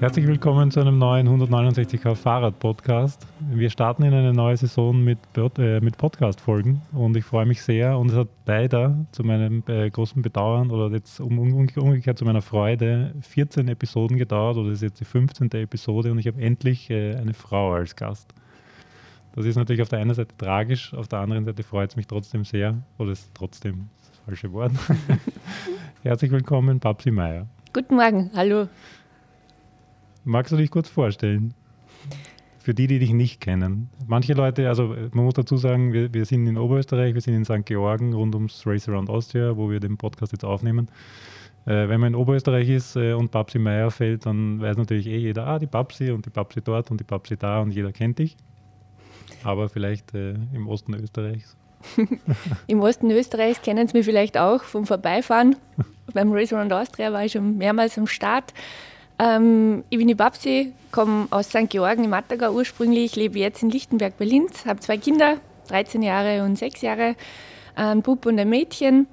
[0.00, 3.26] Herzlich willkommen zu einem neuen 169k Fahrrad-Podcast.
[3.50, 7.98] Wir starten in eine neue Saison mit, äh, mit Podcast-Folgen und ich freue mich sehr.
[7.98, 12.24] Und es hat leider zu meinem äh, großen Bedauern oder jetzt um, um, umgekehrt zu
[12.24, 15.50] meiner Freude 14 Episoden gedauert oder ist jetzt die 15.
[15.54, 18.32] Episode und ich habe endlich äh, eine Frau als Gast.
[19.34, 22.06] Das ist natürlich auf der einen Seite tragisch, auf der anderen Seite freut es mich
[22.06, 22.76] trotzdem sehr.
[22.98, 24.70] Oder ist trotzdem das falsche Wort.
[26.04, 27.48] Herzlich willkommen, Babsi Meier.
[27.72, 28.68] Guten Morgen, hallo.
[30.28, 31.54] Magst du dich kurz vorstellen?
[32.58, 33.88] Für die, die dich nicht kennen.
[34.06, 37.46] Manche Leute, also man muss dazu sagen, wir, wir sind in Oberösterreich, wir sind in
[37.46, 37.64] St.
[37.64, 40.90] Georgen rund ums Race Around Austria, wo wir den Podcast jetzt aufnehmen.
[41.64, 45.16] Äh, wenn man in Oberösterreich ist äh, und Babsi Meier fällt, dann weiß natürlich eh
[45.16, 48.18] jeder, ah, die Babsi und die Babsi dort und die Babsi da und jeder kennt
[48.18, 48.36] dich.
[49.44, 51.56] Aber vielleicht äh, im Osten Österreichs.
[52.66, 55.56] Im Osten Österreichs kennen Sie mich vielleicht auch vom Vorbeifahren.
[56.12, 58.52] Beim Race Around Austria war ich schon mehrmals am Start.
[59.18, 61.68] Ähm, ich bin die Babsi, komme aus St.
[61.68, 65.38] Georgen im Mattergau ursprünglich, lebe jetzt in Lichtenberg bei Linz, habe zwei Kinder,
[65.68, 67.16] 13 Jahre und 6 Jahre,
[67.74, 69.06] ein Bub und ein Mädchen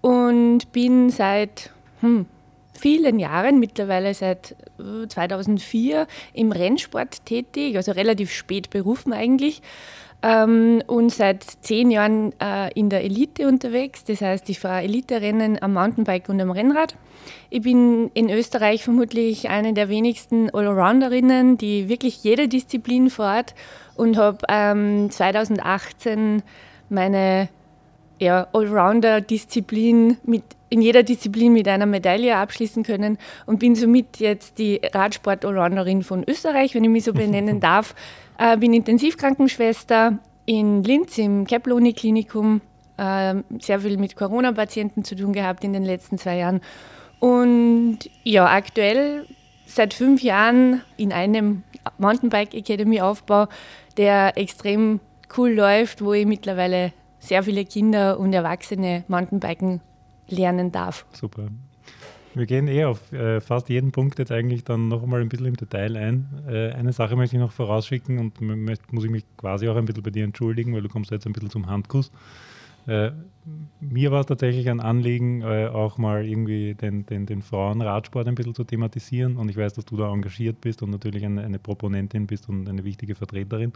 [0.00, 2.26] und bin seit hm,
[2.78, 4.56] vielen Jahren, mittlerweile seit
[5.08, 9.62] 2004, äh, im Rennsport tätig, also relativ spät berufen eigentlich
[10.24, 14.04] ähm, und seit zehn Jahren äh, in der Elite unterwegs.
[14.04, 16.96] Das heißt, ich fahre Elite-Rennen am Mountainbike und am Rennrad.
[17.50, 23.54] Ich bin in Österreich vermutlich eine der wenigsten Allrounderinnen, die wirklich jede Disziplin fährt
[23.96, 26.42] und habe ähm, 2018
[26.88, 27.48] meine
[28.18, 30.42] ja, Allrounder-Disziplin mit
[30.74, 36.24] in jeder Disziplin mit einer Medaille abschließen können und bin somit jetzt die Radsport-Allrounderin von
[36.26, 37.94] Österreich, wenn ich mich so benennen darf.
[38.38, 42.60] Äh, bin Intensivkrankenschwester in Linz im Kepler-Uni-Klinikum.
[42.96, 46.60] Äh, sehr viel mit Corona-Patienten zu tun gehabt in den letzten zwei Jahren.
[47.20, 49.26] Und ja, aktuell
[49.66, 51.62] seit fünf Jahren in einem
[51.98, 53.46] Mountainbike Academy Aufbau,
[53.96, 54.98] der extrem
[55.36, 56.92] cool läuft, wo ich mittlerweile
[57.24, 59.80] sehr viele Kinder und Erwachsene Mountainbiken
[60.28, 61.06] lernen darf.
[61.12, 61.48] Super.
[62.34, 65.46] Wir gehen eh auf äh, fast jeden Punkt jetzt eigentlich dann noch einmal ein bisschen
[65.46, 66.26] im Detail ein.
[66.48, 70.02] Äh, eine Sache möchte ich noch vorausschicken und muss ich mich quasi auch ein bisschen
[70.02, 72.10] bei dir entschuldigen, weil du kommst jetzt ein bisschen zum Handkuss.
[72.86, 73.12] Äh,
[73.80, 78.34] mir war es tatsächlich ein Anliegen, äh, auch mal irgendwie den, den, den Frauenradsport ein
[78.34, 81.58] bisschen zu thematisieren und ich weiß, dass du da engagiert bist und natürlich eine, eine
[81.58, 83.72] Proponentin bist und eine wichtige Vertreterin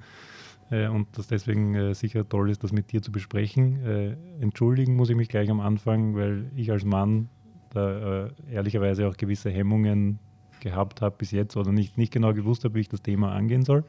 [0.70, 4.18] äh, und dass deswegen äh, sicher toll ist, das mit dir zu besprechen.
[4.40, 7.28] entschuldigen muss ich mich gleich am Anfang, weil ich als Mann
[7.70, 10.18] da äh, ehrlicherweise auch gewisse Hemmungen
[10.60, 13.62] gehabt habe bis jetzt oder nicht, nicht genau gewusst habe, wie ich das Thema angehen
[13.62, 13.84] soll.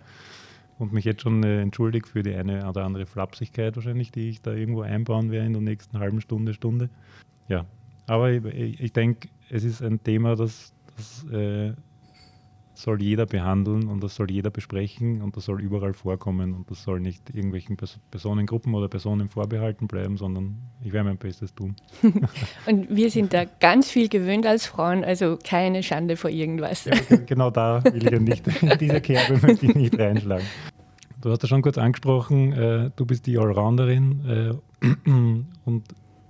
[0.78, 4.42] Und mich jetzt schon äh, entschuldigt für die eine oder andere Flapsigkeit wahrscheinlich, die ich
[4.42, 6.90] da irgendwo einbauen werde in der nächsten halben Stunde, Stunde.
[7.48, 7.66] Ja,
[8.08, 11.74] aber ich, ich denke, es ist ein Thema, das, das äh,
[12.82, 16.84] soll jeder behandeln und das soll jeder besprechen und das soll überall vorkommen und das
[16.84, 17.78] soll nicht irgendwelchen
[18.12, 21.76] Personengruppen oder Personen vorbehalten bleiben, sondern ich werde mein Bestes tun.
[22.66, 26.86] und wir sind da ganz viel gewöhnt als Frauen, also keine Schande vor irgendwas.
[26.86, 26.94] Ja,
[27.26, 30.46] genau da will ich ja nicht, in diese Kerbe möchte ich nicht reinschlagen.
[31.22, 34.86] Du hast ja schon kurz angesprochen, äh, du bist die Allrounderin äh,
[35.66, 35.84] und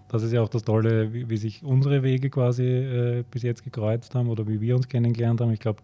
[0.10, 3.64] das ist ja auch das Tolle, wie, wie sich unsere Wege quasi äh, bis jetzt
[3.64, 5.52] gekreuzt haben oder wie wir uns kennengelernt haben.
[5.52, 5.82] Ich glaube,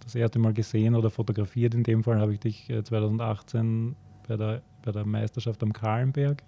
[0.00, 4.36] das erste Mal gesehen oder fotografiert in dem Fall habe ich dich äh, 2018 bei
[4.36, 6.42] der, bei der Meisterschaft am Kahlenberg.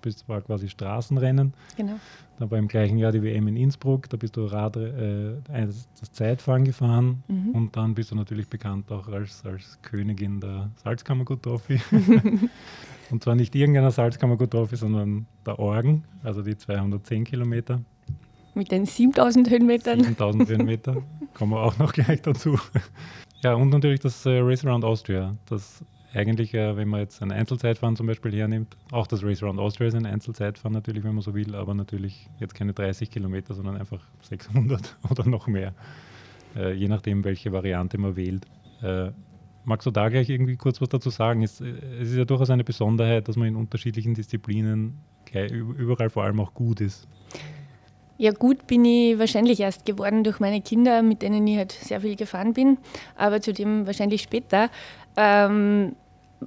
[0.00, 1.52] Das war quasi Straßenrennen.
[1.76, 2.00] Genau.
[2.38, 4.08] Dann war im gleichen Jahr die WM in Innsbruck.
[4.08, 7.22] Da bist du Rad, äh, das Zeitfahren gefahren.
[7.28, 7.50] Mhm.
[7.50, 11.80] Und dann bist du natürlich bekannt auch als, als Königin der Salzkammergut-Trophy.
[13.14, 17.80] Und zwar nicht irgendeiner Salzkammergut-Trophy, sondern der Orgen, also die 210 Kilometer.
[18.54, 20.00] Mit den 7000 Höhenmetern.
[20.02, 20.96] 7000 Höhenmeter,
[21.34, 22.58] kommen wir auch noch gleich dazu.
[23.40, 25.36] Ja, und natürlich das äh, Race Around Austria.
[25.46, 29.60] Das eigentlich, äh, wenn man jetzt ein Einzelzeitfahren zum Beispiel hernimmt, auch das Race Around
[29.60, 33.54] Austria ist ein Einzelzeitfahren natürlich, wenn man so will, aber natürlich jetzt keine 30 Kilometer,
[33.54, 35.72] sondern einfach 600 oder noch mehr,
[36.56, 38.44] äh, je nachdem, welche Variante man wählt.
[39.64, 41.42] Magst du da gleich irgendwie kurz was dazu sagen?
[41.42, 44.98] Es, es ist ja durchaus eine Besonderheit, dass man in unterschiedlichen Disziplinen
[45.32, 47.08] überall vor allem auch gut ist.
[48.16, 52.00] Ja, gut bin ich wahrscheinlich erst geworden durch meine Kinder, mit denen ich halt sehr
[52.00, 52.78] viel gefahren bin,
[53.16, 54.70] aber zu dem wahrscheinlich später.
[55.16, 55.96] Ähm,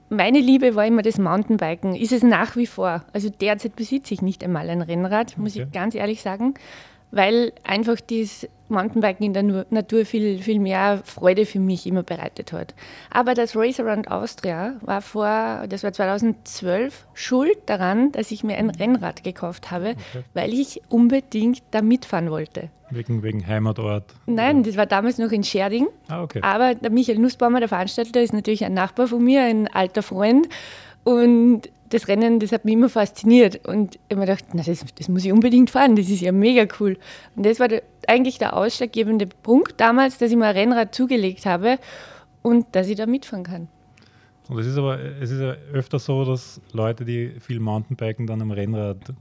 [0.09, 3.03] meine Liebe war immer das Mountainbiken, ist es nach wie vor.
[3.11, 5.65] Also derzeit besitze ich nicht einmal ein Rennrad, muss okay.
[5.65, 6.53] ich ganz ehrlich sagen,
[7.11, 12.51] weil einfach dies Mountainbiken in der Natur viel, viel mehr Freude für mich immer bereitet
[12.53, 12.75] hat.
[13.09, 18.57] Aber das Race Around Austria war vor, das war 2012, schuld daran, dass ich mir
[18.57, 20.23] ein Rennrad gekauft habe, okay.
[20.33, 22.69] weil ich unbedingt da mitfahren wollte.
[22.89, 24.05] Wegen, wegen Heimatort?
[24.27, 25.87] Nein, das war damals noch in Scherding.
[26.07, 26.39] Ah, okay.
[26.41, 30.47] Aber der Michael Nussbaumer, der Veranstalter, ist natürlich ein Nachbar von mir, ein alter Freund.
[31.03, 33.65] Und das Rennen, das hat mich immer fasziniert.
[33.67, 36.31] Und ich habe mir gedacht, na, das, das, muss ich unbedingt fahren, das ist ja
[36.31, 36.97] mega cool.
[37.35, 41.45] Und das war der, eigentlich der ausschlaggebende Punkt damals, dass ich mir ein Rennrad zugelegt
[41.45, 41.79] habe
[42.41, 43.67] und dass ich da mitfahren kann.
[44.49, 48.41] Und es ist aber es ist ja öfter so, dass Leute, die viel Mountainbiken, dann
[48.41, 49.13] am Rennrad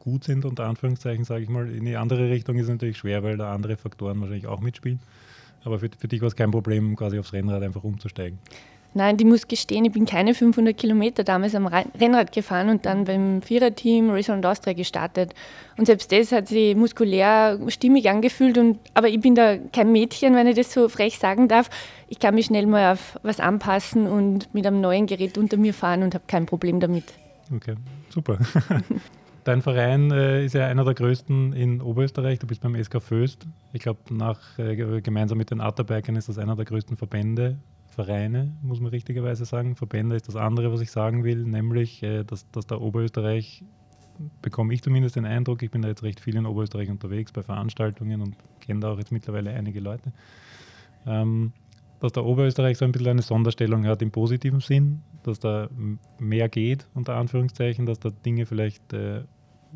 [0.00, 1.70] gut sind, unter Anführungszeichen, sage ich mal.
[1.70, 5.00] In die andere Richtung ist es natürlich schwer, weil da andere Faktoren wahrscheinlich auch mitspielen.
[5.62, 8.38] Aber für, für dich war es kein Problem, quasi aufs Rennrad einfach umzusteigen.
[8.96, 13.04] Nein, ich muss gestehen, ich bin keine 500 Kilometer damals am Rennrad gefahren und dann
[13.04, 15.34] beim Viererteam Race und Austria gestartet.
[15.76, 18.56] Und selbst das hat sich muskulär stimmig angefühlt.
[18.56, 21.70] Und, aber ich bin da kein Mädchen, wenn ich das so frech sagen darf.
[22.06, 25.74] Ich kann mich schnell mal auf was anpassen und mit einem neuen Gerät unter mir
[25.74, 27.04] fahren und habe kein Problem damit.
[27.52, 27.74] Okay,
[28.10, 28.38] super.
[29.44, 32.38] Dein Verein äh, ist ja einer der größten in Oberösterreich.
[32.38, 33.46] Du bist beim SK Föst.
[33.72, 33.98] Ich glaube,
[34.56, 37.58] äh, gemeinsam mit den Atterbikern ist das einer der größten Verbände
[37.94, 39.76] Vereine, muss man richtigerweise sagen.
[39.76, 43.64] Verbände ist das andere, was ich sagen will, nämlich, äh, dass, dass der Oberösterreich,
[44.42, 47.42] bekomme ich zumindest den Eindruck, ich bin da jetzt recht viel in Oberösterreich unterwegs bei
[47.42, 50.12] Veranstaltungen und kenne da auch jetzt mittlerweile einige Leute,
[51.06, 51.52] ähm,
[52.00, 55.68] dass der Oberösterreich so ein bisschen eine Sonderstellung hat im positiven Sinn, dass da
[56.18, 59.22] mehr geht, unter Anführungszeichen, dass da Dinge vielleicht äh,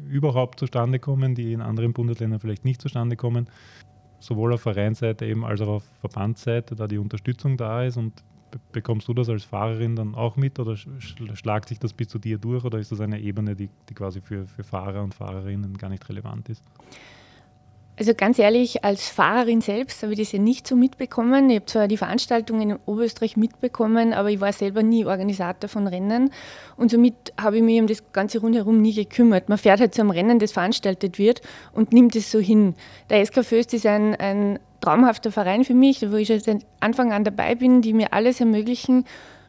[0.07, 3.49] überhaupt zustande kommen, die in anderen Bundesländern vielleicht nicht zustande kommen
[4.21, 8.13] sowohl auf Vereinsseite eben als auch auf Verbandsseite, da die Unterstützung da ist und
[8.73, 12.39] bekommst du das als Fahrerin dann auch mit oder schlagt sich das bis zu dir
[12.39, 15.91] durch oder ist das eine Ebene, die, die quasi für, für Fahrer und Fahrerinnen gar
[15.91, 16.63] nicht relevant ist?
[17.99, 21.51] Also ganz ehrlich, als Fahrerin selbst habe ich das ja nicht so mitbekommen.
[21.51, 25.89] Ich habe zwar die Veranstaltungen in Oberösterreich mitbekommen, aber ich war selber nie Organisator von
[25.89, 26.31] Rennen
[26.77, 29.49] und somit habe ich mich um das Ganze rundherum nie gekümmert.
[29.49, 31.43] Man fährt halt zu einem Rennen, das veranstaltet wird
[31.73, 32.77] und nimmt es so hin.
[33.11, 37.25] Der SK Föst ist ein, ein traumhafter Verein für mich, wo ich seit Anfang an
[37.25, 39.07] dabei bin, die mir alles ermöglichen,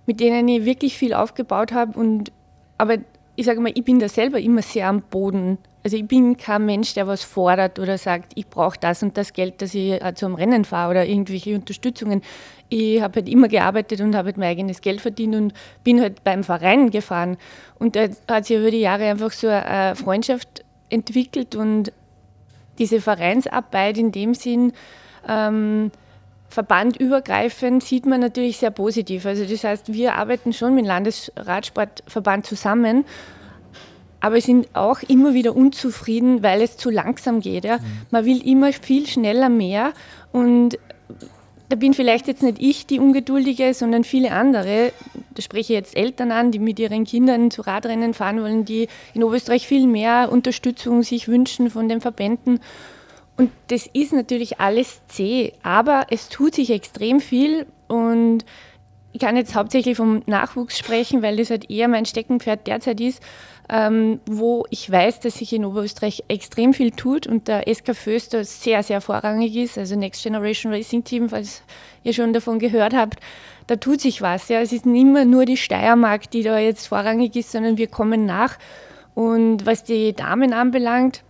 [0.07, 2.31] mit denen ich wirklich viel aufgebaut habe und
[2.79, 2.97] aber
[3.35, 6.65] ich sage mal, ich bin da selber immer sehr am Boden also ich bin kein
[6.65, 10.13] Mensch, der was fordert oder sagt, ich brauche das und das Geld, dass ich äh,
[10.13, 12.21] zum Rennen fahre oder irgendwelche Unterstützungen.
[12.67, 15.53] Ich habe halt immer gearbeitet und habe halt mein eigenes Geld verdient und
[15.83, 17.37] bin halt beim Verein gefahren.
[17.79, 21.93] Und da hat sich über die Jahre einfach so eine Freundschaft entwickelt und
[22.77, 24.73] diese Vereinsarbeit in dem Sinn,
[25.27, 25.91] ähm,
[26.49, 29.25] verbandübergreifend sieht man natürlich sehr positiv.
[29.25, 33.05] Also das heißt, wir arbeiten schon mit dem Landesradsportverband zusammen
[34.19, 37.65] aber sind auch immer wieder unzufrieden, weil es zu langsam geht.
[37.65, 37.77] Ja.
[37.77, 37.83] Mhm.
[38.11, 39.93] Man will immer viel schneller mehr
[40.31, 40.77] und
[41.69, 44.91] da bin vielleicht jetzt nicht ich die Ungeduldige, sondern viele andere.
[45.35, 48.87] Da spreche ich jetzt Eltern an, die mit ihren Kindern zu Radrennen fahren wollen, die
[49.13, 52.59] in Oberösterreich viel mehr Unterstützung sich wünschen von den Verbänden.
[53.37, 58.43] Und das ist natürlich alles zäh, aber es tut sich extrem viel und
[59.11, 63.21] ich kann jetzt hauptsächlich vom Nachwuchs sprechen, weil das halt eher mein Steckenpferd derzeit ist
[63.69, 68.43] ähm, wo ich weiß, dass sich in Oberösterreich extrem viel tut und der SK Föster
[68.43, 71.61] sehr, sehr vorrangig ist, also Next Generation Racing Team, falls
[72.03, 73.19] ihr schon davon gehört habt,
[73.67, 74.49] da tut sich was.
[74.49, 74.59] Ja.
[74.59, 78.25] Es ist nicht immer nur die Steiermark, die da jetzt vorrangig ist, sondern wir kommen
[78.25, 78.57] nach.
[79.13, 81.23] Und was die Damen anbelangt,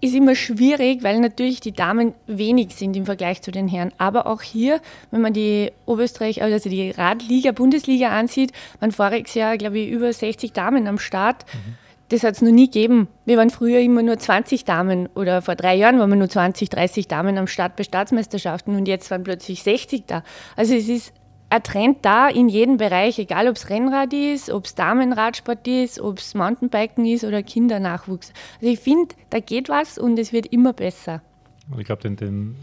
[0.00, 3.92] ist immer schwierig, weil natürlich die Damen wenig sind im Vergleich zu den Herren.
[3.98, 4.80] Aber auch hier,
[5.10, 10.12] wenn man die Oberösterreich, also die Radliga, Bundesliga ansieht, waren voriges Jahr, glaube ich, über
[10.12, 11.44] 60 Damen am Start.
[11.52, 11.74] Mhm.
[12.08, 13.06] Das hat es noch nie gegeben.
[13.24, 16.68] Wir waren früher immer nur 20 Damen oder vor drei Jahren waren wir nur 20,
[16.68, 20.24] 30 Damen am Start bei Staatsmeisterschaften und jetzt waren plötzlich 60 da.
[20.56, 21.12] Also es ist
[21.50, 26.00] ein Trend da in jedem Bereich, egal ob es Rennrad ist, ob es Damenradsport ist,
[26.00, 28.32] ob es Mountainbiken ist oder Kindernachwuchs.
[28.60, 31.22] Also ich finde, da geht was und es wird immer besser.
[31.70, 32.56] Und ich glaube, den, den,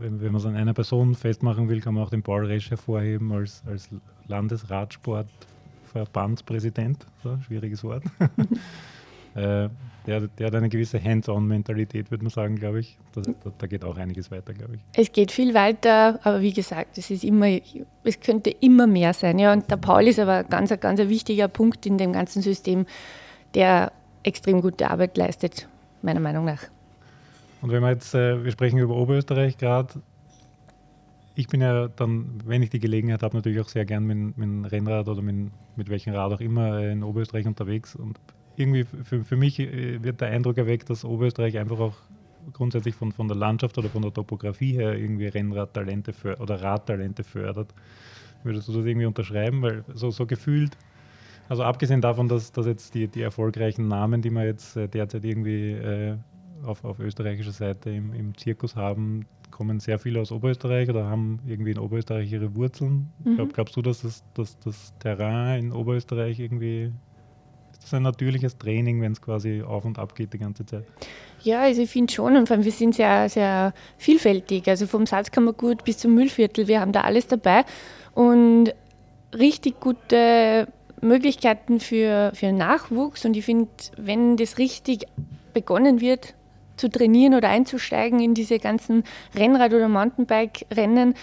[0.00, 2.70] wenn, wenn man es an einer Person festmachen will, kann man auch den Paul Resch
[2.70, 3.88] hervorheben als, als
[4.26, 7.06] Landesradsportverbandspräsident.
[7.22, 8.02] So, schwieriges Wort.
[9.34, 9.68] äh,
[10.06, 12.98] der, der hat eine gewisse Hands-on-Mentalität, würde man sagen, glaube ich.
[13.12, 14.80] Da, da, da, geht auch einiges weiter, glaube ich.
[14.94, 17.48] Es geht viel weiter, aber wie gesagt, es ist immer,
[18.04, 19.38] es könnte immer mehr sein.
[19.38, 22.86] Ja, und der Paul ist aber ein ganz, ganz wichtiger Punkt in dem ganzen System,
[23.54, 23.92] der
[24.22, 25.68] extrem gute Arbeit leistet,
[26.02, 26.62] meiner Meinung nach.
[27.62, 30.00] Und wenn wir jetzt, äh, wir sprechen über Oberösterreich gerade,
[31.34, 34.46] ich bin ja dann, wenn ich die Gelegenheit habe, natürlich auch sehr gern mit, mit
[34.46, 38.18] dem Rennrad oder mit, mit welchem Rad auch immer in Oberösterreich unterwegs und
[38.60, 41.94] irgendwie für, für mich äh, wird der Eindruck erweckt, dass Oberösterreich einfach auch
[42.52, 47.74] grundsätzlich von, von der Landschaft oder von der Topografie her irgendwie Rennradtalente oder Radtalente fördert.
[48.42, 49.62] Würdest du das irgendwie unterschreiben?
[49.62, 50.76] Weil so, so gefühlt,
[51.48, 55.24] also abgesehen davon, dass, dass jetzt die, die erfolgreichen Namen, die wir jetzt äh, derzeit
[55.24, 56.16] irgendwie äh,
[56.64, 61.40] auf, auf österreichischer Seite im, im Zirkus haben, kommen sehr viele aus Oberösterreich oder haben
[61.46, 63.10] irgendwie in Oberösterreich ihre Wurzeln.
[63.24, 63.36] Mhm.
[63.36, 66.92] Glaub, glaubst du, dass das, dass das Terrain in Oberösterreich irgendwie
[67.80, 70.84] ist das ein natürliches Training, wenn es quasi auf und ab geht die ganze Zeit?
[71.42, 74.68] Ja, also ich finde schon und vor allem wir sind sehr, sehr vielfältig.
[74.68, 77.64] Also vom Salzkammergut bis zum Müllviertel, wir haben da alles dabei
[78.12, 78.74] und
[79.34, 80.68] richtig gute
[81.00, 85.06] Möglichkeiten für, für Nachwuchs und ich finde, wenn das richtig
[85.54, 86.34] begonnen wird,
[86.76, 91.14] zu trainieren oder einzusteigen in diese ganzen Rennrad- oder Mountainbike-Rennen,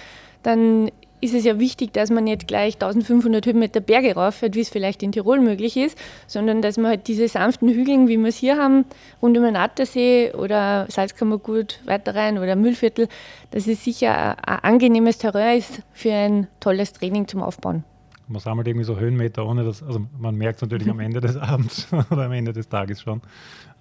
[0.41, 4.69] dann ist es ja wichtig, dass man nicht gleich 1500 Höhenmeter Berge rauffährt, wie es
[4.69, 5.97] vielleicht in Tirol möglich ist,
[6.27, 8.85] sondern dass man halt diese sanften Hügeln, wie wir es hier haben,
[9.21, 13.07] rund um den Attersee oder Salzkammergut weiter rein oder Müllviertel,
[13.51, 17.83] dass es sicher ein angenehmes Terrain ist für ein tolles Training zum Aufbauen.
[18.27, 21.37] Man sammelt irgendwie so Höhenmeter, ohne dass, also man merkt es natürlich am Ende des
[21.37, 23.21] Abends oder am Ende des Tages schon,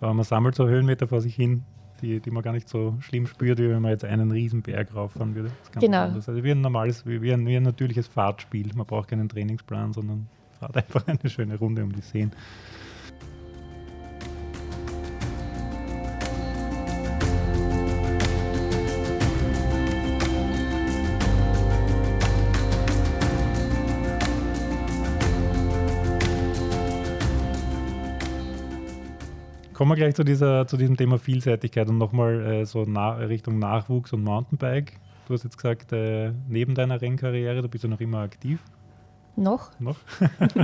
[0.00, 1.64] aber man sammelt so Höhenmeter vor sich hin,
[2.02, 4.94] die, die man gar nicht so schlimm spürt, wie wenn man jetzt einen riesen Berg
[4.94, 5.50] rauffahren würde.
[5.78, 6.04] genau.
[6.04, 6.28] Anders.
[6.28, 8.70] Also wie ein normales, wie ein, wie ein natürliches Fahrtspiel.
[8.74, 12.32] Man braucht keinen Trainingsplan, sondern fahrt einfach eine schöne Runde um die Seen.
[29.76, 33.58] Kommen wir gleich zu, dieser, zu diesem Thema Vielseitigkeit und nochmal äh, so na, Richtung
[33.58, 34.94] Nachwuchs und Mountainbike.
[35.28, 38.58] Du hast jetzt gesagt, äh, neben deiner Rennkarriere, du bist ja noch immer aktiv.
[39.36, 39.78] Noch?
[39.78, 39.98] Noch.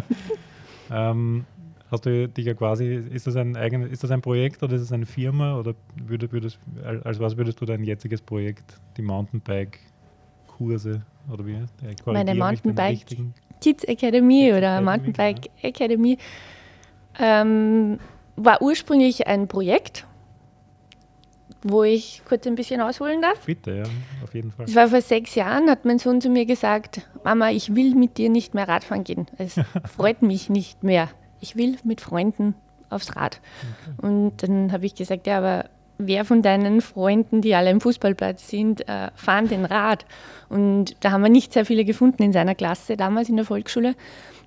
[0.90, 1.45] ähm,
[1.90, 4.81] hast du dich ja quasi, ist das ein eigenes, ist das ein Projekt oder ist
[4.81, 6.59] es eine Firma oder würde, würdest,
[7.04, 11.59] als was würdest du dein jetziges Projekt, die Mountainbike-Kurse oder wie?
[12.07, 13.04] Meine Mountainbike
[13.61, 16.16] Kids Academy oder Mountainbike Academy.
[17.19, 17.99] Ähm,
[18.36, 20.06] war ursprünglich ein Projekt,
[21.62, 23.40] wo ich kurz ein bisschen ausholen darf.
[23.46, 23.84] Bitte, ja,
[24.24, 24.66] auf jeden Fall.
[24.66, 28.18] Es war vor sechs Jahren, hat mein Sohn zu mir gesagt, Mama, ich will mit
[28.18, 29.26] dir nicht mehr Radfahren gehen.
[29.38, 29.54] Es
[29.96, 31.08] freut mich nicht mehr.
[31.40, 32.54] Ich will mit Freunden
[32.90, 33.40] aufs Rad.
[33.60, 34.06] Okay.
[34.06, 35.66] Und dann habe ich gesagt, ja, aber
[36.06, 40.04] wer von deinen Freunden, die alle im Fußballplatz sind, äh, fahren den Rad?
[40.49, 43.88] Und da haben wir nicht sehr viele gefunden in seiner Klasse, damals in der Volksschule.
[43.88, 43.97] Und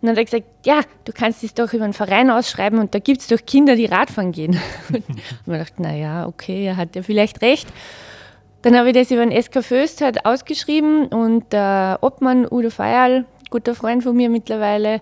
[0.01, 2.99] dann hat er gesagt, ja, du kannst es doch über einen Verein ausschreiben und da
[2.99, 4.59] gibt es doch Kinder, die Radfahren gehen.
[4.93, 5.03] und
[5.45, 7.67] man dachte, naja, okay, er hat ja vielleicht recht.
[8.61, 13.25] Dann habe ich das über den SK Föst halt ausgeschrieben und der Obmann Udo Feierl,
[13.49, 15.01] guter Freund von mir mittlerweile,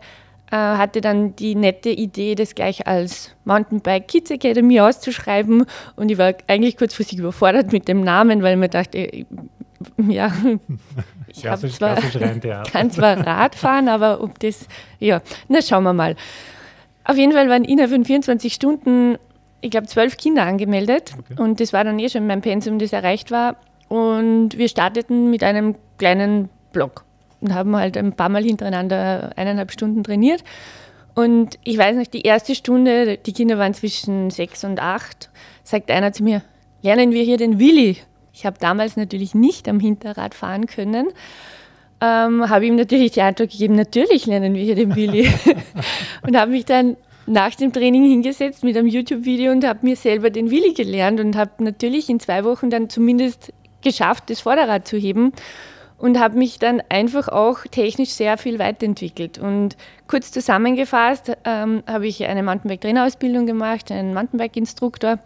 [0.53, 5.65] hatte dann die nette Idee, das gleich als Mountainbike Kids Academy auszuschreiben.
[5.95, 9.25] Und ich war eigentlich kurz vor sich überfordert mit dem Namen, weil ich mir dachte,
[9.98, 10.31] ja,
[11.27, 11.95] ich habe zwar,
[12.72, 14.67] kann zwar Rad fahren, aber ob das,
[15.00, 16.15] ja, na schauen wir mal.
[17.05, 19.17] Auf jeden Fall waren innerhalb von 24 Stunden,
[19.62, 21.41] ich glaube, zwölf Kinder angemeldet okay.
[21.41, 23.57] und das war dann eh schon mein Pensum, das erreicht war.
[23.89, 27.05] Und wir starteten mit einem kleinen Blog
[27.43, 30.43] und haben halt ein paar Mal hintereinander eineinhalb Stunden trainiert.
[31.13, 35.29] Und ich weiß noch, die erste Stunde, die Kinder waren zwischen sechs und acht,
[35.63, 36.41] sagt einer zu mir,
[36.81, 37.97] lernen wir hier den Willi.
[38.33, 41.09] Ich habe damals natürlich nicht am Hinterrad fahren können.
[42.01, 45.29] Ähm, habe ihm natürlich die Antwort gegeben, natürlich lernen wir hier den Willi.
[46.25, 50.29] und habe mich dann nach dem Training hingesetzt mit einem YouTube-Video und habe mir selber
[50.29, 54.97] den Willi gelernt und habe natürlich in zwei Wochen dann zumindest geschafft, das Vorderrad zu
[54.97, 55.31] heben
[56.03, 59.38] und habe mich dann einfach auch technisch sehr viel weiterentwickelt.
[59.38, 65.19] Und kurz zusammengefasst ähm, habe ich eine Mountainbike-Trainerausbildung gemacht, einen Mountainbike-Instruktor.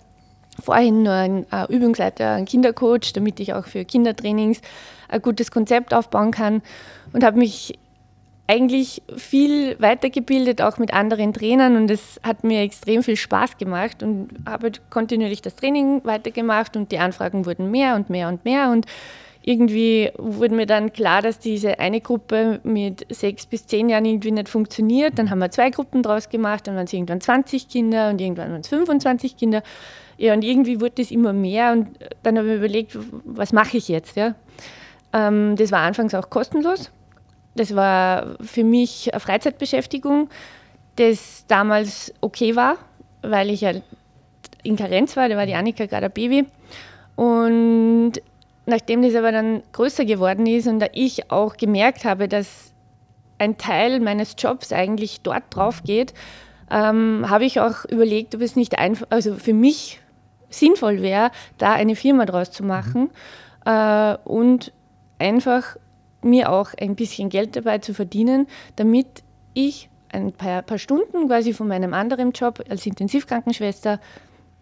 [0.64, 4.62] Vorhin nur ein äh, Übungsleiter, ein Kindercoach, damit ich auch für Kindertrainings
[5.10, 6.62] ein gutes Konzept aufbauen kann.
[7.12, 7.80] Und habe mich
[8.46, 11.76] eigentlich viel weitergebildet, auch mit anderen Trainern.
[11.76, 16.92] Und es hat mir extrem viel Spaß gemacht und habe kontinuierlich das Training weitergemacht und
[16.92, 18.70] die Anfragen wurden mehr und mehr und mehr.
[18.70, 18.86] Und
[19.48, 24.32] irgendwie wurde mir dann klar, dass diese eine Gruppe mit sechs bis zehn Jahren irgendwie
[24.32, 25.18] nicht funktioniert.
[25.18, 28.52] Dann haben wir zwei Gruppen draus gemacht, dann waren es irgendwann 20 Kinder und irgendwann
[28.52, 29.64] waren es 25 Kinder.
[30.18, 31.88] Ja, und irgendwie wurde es immer mehr und
[32.24, 34.18] dann habe ich mir überlegt, was mache ich jetzt?
[34.18, 34.36] Ja?
[35.14, 36.92] Ähm, das war anfangs auch kostenlos.
[37.56, 40.28] Das war für mich eine Freizeitbeschäftigung,
[40.98, 42.76] das damals okay war,
[43.22, 43.72] weil ich ja
[44.64, 46.46] in Karenz war, da war die Annika gerade ein Baby.
[47.16, 48.22] Und
[48.68, 52.74] nachdem das aber dann größer geworden ist und da ich auch gemerkt habe, dass
[53.40, 56.14] ein Teil meines Jobs eigentlich dort drauf geht,
[56.70, 60.02] ähm, habe ich auch überlegt, ob es nicht einfach, also für mich
[60.50, 63.72] sinnvoll wäre, da eine Firma draus zu machen mhm.
[63.72, 64.74] äh, und
[65.18, 65.78] einfach
[66.22, 71.54] mir auch ein bisschen Geld dabei zu verdienen, damit ich ein paar, paar Stunden quasi
[71.54, 74.00] von meinem anderen Job als Intensivkrankenschwester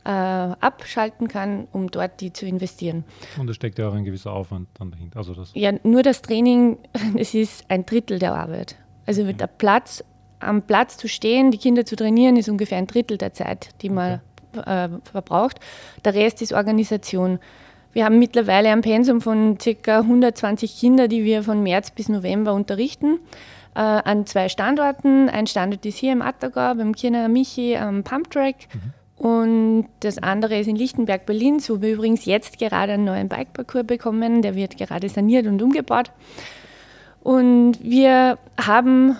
[0.05, 3.03] äh, abschalten kann, um dort die zu investieren.
[3.39, 5.17] Und da steckt ja auch ein gewisser Aufwand dann dahinter.
[5.17, 6.77] Also das ja, nur das Training,
[7.17, 8.75] es ist ein Drittel der Arbeit.
[9.05, 9.37] Also mhm.
[9.37, 10.03] der Platz,
[10.39, 13.89] am Platz zu stehen, die Kinder zu trainieren, ist ungefähr ein Drittel der Zeit, die
[13.89, 14.21] man
[14.55, 14.85] okay.
[14.85, 15.59] äh, verbraucht.
[16.03, 17.39] Der Rest ist Organisation.
[17.91, 19.99] Wir haben mittlerweile ein Pensum von ca.
[19.99, 23.19] 120 Kindern, die wir von März bis November unterrichten
[23.73, 25.29] äh, an zwei Standorten.
[25.29, 28.93] Ein Standort ist hier im Attagau beim Kirner Michi am Pumptrack mhm.
[29.17, 33.87] Und das andere ist in Lichtenberg, Berlin, wo wir übrigens jetzt gerade einen neuen Bikeparcours
[33.87, 34.41] bekommen.
[34.41, 36.11] Der wird gerade saniert und umgebaut.
[37.23, 39.17] Und wir haben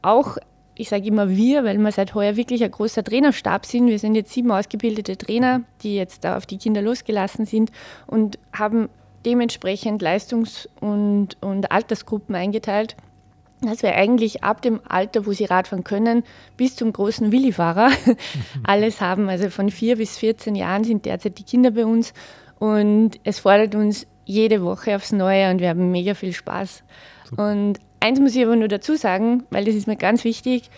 [0.00, 0.38] auch,
[0.76, 3.88] ich sage immer wir, weil wir seit heuer wirklich ein großer Trainerstab sind.
[3.88, 7.72] Wir sind jetzt sieben ausgebildete Trainer, die jetzt da auf die Kinder losgelassen sind
[8.06, 8.88] und haben
[9.26, 12.96] dementsprechend Leistungs- und, und Altersgruppen eingeteilt
[13.60, 16.22] dass wir eigentlich ab dem Alter, wo sie Radfahren können,
[16.56, 17.90] bis zum großen Willifahrer
[18.62, 19.28] alles haben.
[19.28, 22.12] Also von vier bis 14 Jahren sind derzeit die Kinder bei uns
[22.58, 26.82] und es fordert uns jede Woche aufs Neue und wir haben mega viel Spaß.
[27.24, 27.50] Super.
[27.50, 30.70] Und eins muss ich aber nur dazu sagen, weil das ist mir ganz wichtig,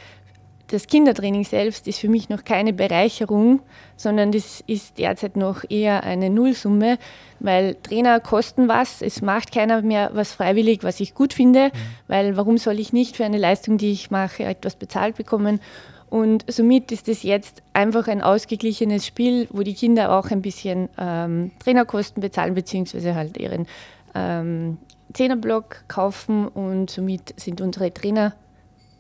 [0.70, 3.60] das Kindertraining selbst ist für mich noch keine Bereicherung,
[3.96, 6.98] sondern das ist derzeit noch eher eine Nullsumme,
[7.40, 11.72] weil Trainer kosten was, es macht keiner mehr was freiwillig, was ich gut finde, mhm.
[12.06, 15.60] weil warum soll ich nicht für eine Leistung, die ich mache, etwas bezahlt bekommen?
[16.08, 20.88] Und somit ist es jetzt einfach ein ausgeglichenes Spiel, wo die Kinder auch ein bisschen
[20.98, 23.66] ähm, Trainerkosten bezahlen, beziehungsweise halt ihren
[24.14, 24.78] ähm,
[25.12, 28.34] Zehnerblock kaufen und somit sind unsere Trainer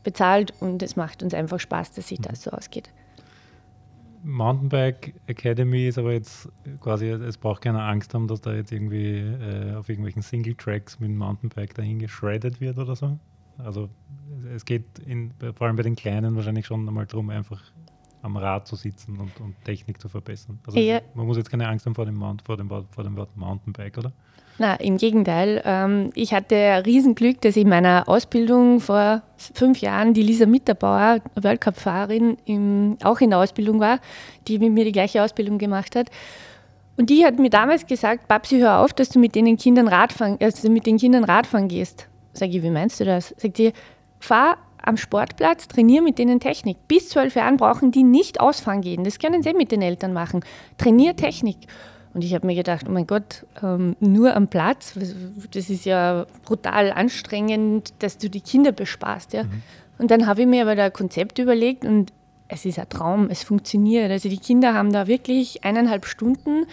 [0.02, 2.90] bezahlt und es macht uns einfach Spaß, dass sich das so ausgeht.
[4.22, 6.48] Mountainbike Academy ist aber jetzt
[6.80, 11.00] quasi, es braucht keine Angst haben, dass da jetzt irgendwie äh, auf irgendwelchen Single Tracks
[11.00, 13.18] mit dem Mountainbike dahin geschreddet wird oder so.
[13.58, 13.88] Also
[14.54, 17.62] es geht in, vor allem bei den Kleinen wahrscheinlich schon einmal darum, einfach
[18.22, 20.58] am Rad zu sitzen und, und Technik zu verbessern.
[20.66, 21.00] Also ja.
[21.14, 23.98] man muss jetzt keine Angst haben vor dem, Mount, vor dem, vor dem Wort Mountainbike,
[23.98, 24.12] oder?
[24.58, 25.62] Na, im Gegenteil.
[25.64, 31.62] Ähm, ich hatte Riesenglück, dass in meiner Ausbildung vor fünf Jahren die Lisa Mitterbauer, World
[31.62, 34.00] Cup-Fahrerin, auch in der Ausbildung war,
[34.46, 36.10] die mit mir die gleiche Ausbildung gemacht hat.
[36.98, 40.36] Und die hat mir damals gesagt, Babsi, hör auf, dass du mit den Kindern Radfahren,
[40.42, 42.08] also mit den Kindern Radfahren gehst.
[42.34, 43.34] Sag ich, wie meinst du das?
[43.38, 43.72] Sagt sie,
[44.18, 46.76] fahr am Sportplatz, trainier mit denen Technik.
[46.88, 49.04] Bis zwölf Jahren brauchen die nicht ausfahren gehen.
[49.04, 50.44] Das können sie mit den Eltern machen.
[50.78, 51.56] Trainier Technik.
[52.12, 54.94] Und ich habe mir gedacht, oh mein Gott, ähm, nur am Platz,
[55.52, 59.32] das ist ja brutal anstrengend, dass du die Kinder bespaßt.
[59.32, 59.44] Ja?
[59.44, 59.62] Mhm.
[59.98, 62.12] Und dann habe ich mir aber da ein Konzept überlegt und
[62.48, 64.10] es ist ein Traum, es funktioniert.
[64.10, 66.66] Also die Kinder haben da wirklich eineinhalb Stunden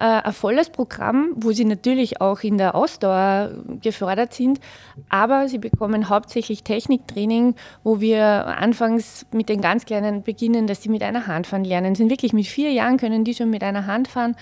[0.00, 3.50] äh, ein volles Programm, wo sie natürlich auch in der Ausdauer
[3.82, 4.60] gefördert sind,
[5.08, 10.88] aber sie bekommen hauptsächlich Techniktraining, wo wir anfangs mit den ganz Kleinen beginnen, dass sie
[10.88, 11.94] mit einer Hand fahren lernen.
[11.94, 14.36] Sind wirklich mit vier Jahren können die schon mit einer Hand fahren.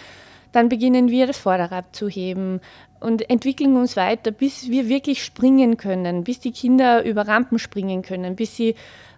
[0.52, 2.60] Dann beginnen wir das Vorderrad zu heben
[3.00, 8.02] und entwickeln uns weiter, bis wir wirklich springen können, bis die Kinder über Rampen springen
[8.02, 8.74] können, bis sie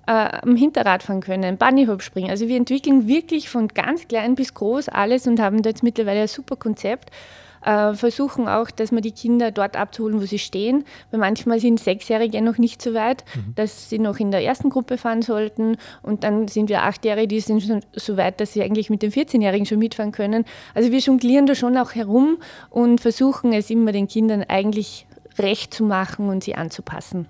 [0.09, 2.31] äh, am Hinterrad fahren können, Bunnyhop springen.
[2.31, 6.23] Also wir entwickeln wirklich von ganz klein bis groß alles und haben da jetzt mittlerweile
[6.23, 7.11] ein super Konzept.
[7.63, 11.81] Äh, versuchen auch, dass wir die Kinder dort abzuholen, wo sie stehen, weil manchmal sind
[11.81, 13.55] Sechsjährige noch nicht so weit, mhm.
[13.57, 17.41] dass sie noch in der ersten Gruppe fahren sollten und dann sind wir Achtjährige, die
[17.41, 20.45] sind schon so weit, dass sie eigentlich mit den 14-Jährigen schon mitfahren können.
[20.73, 22.39] Also wir jonglieren da schon auch herum
[22.71, 27.27] und versuchen es immer den Kindern eigentlich recht zu machen und sie anzupassen.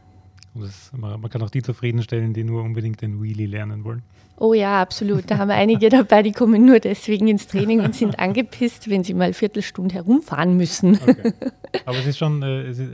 [0.61, 4.03] Das, man, man, kann auch die zufriedenstellen, die nur unbedingt den Wheelie lernen wollen.
[4.37, 5.31] Oh ja, absolut.
[5.31, 9.05] Da haben wir einige dabei, die kommen nur deswegen ins Training und sind angepisst, wenn
[9.05, 10.99] sie mal eine Viertelstunde herumfahren müssen.
[11.03, 11.33] Okay.
[11.85, 12.91] Aber es ist schon, äh, es ist,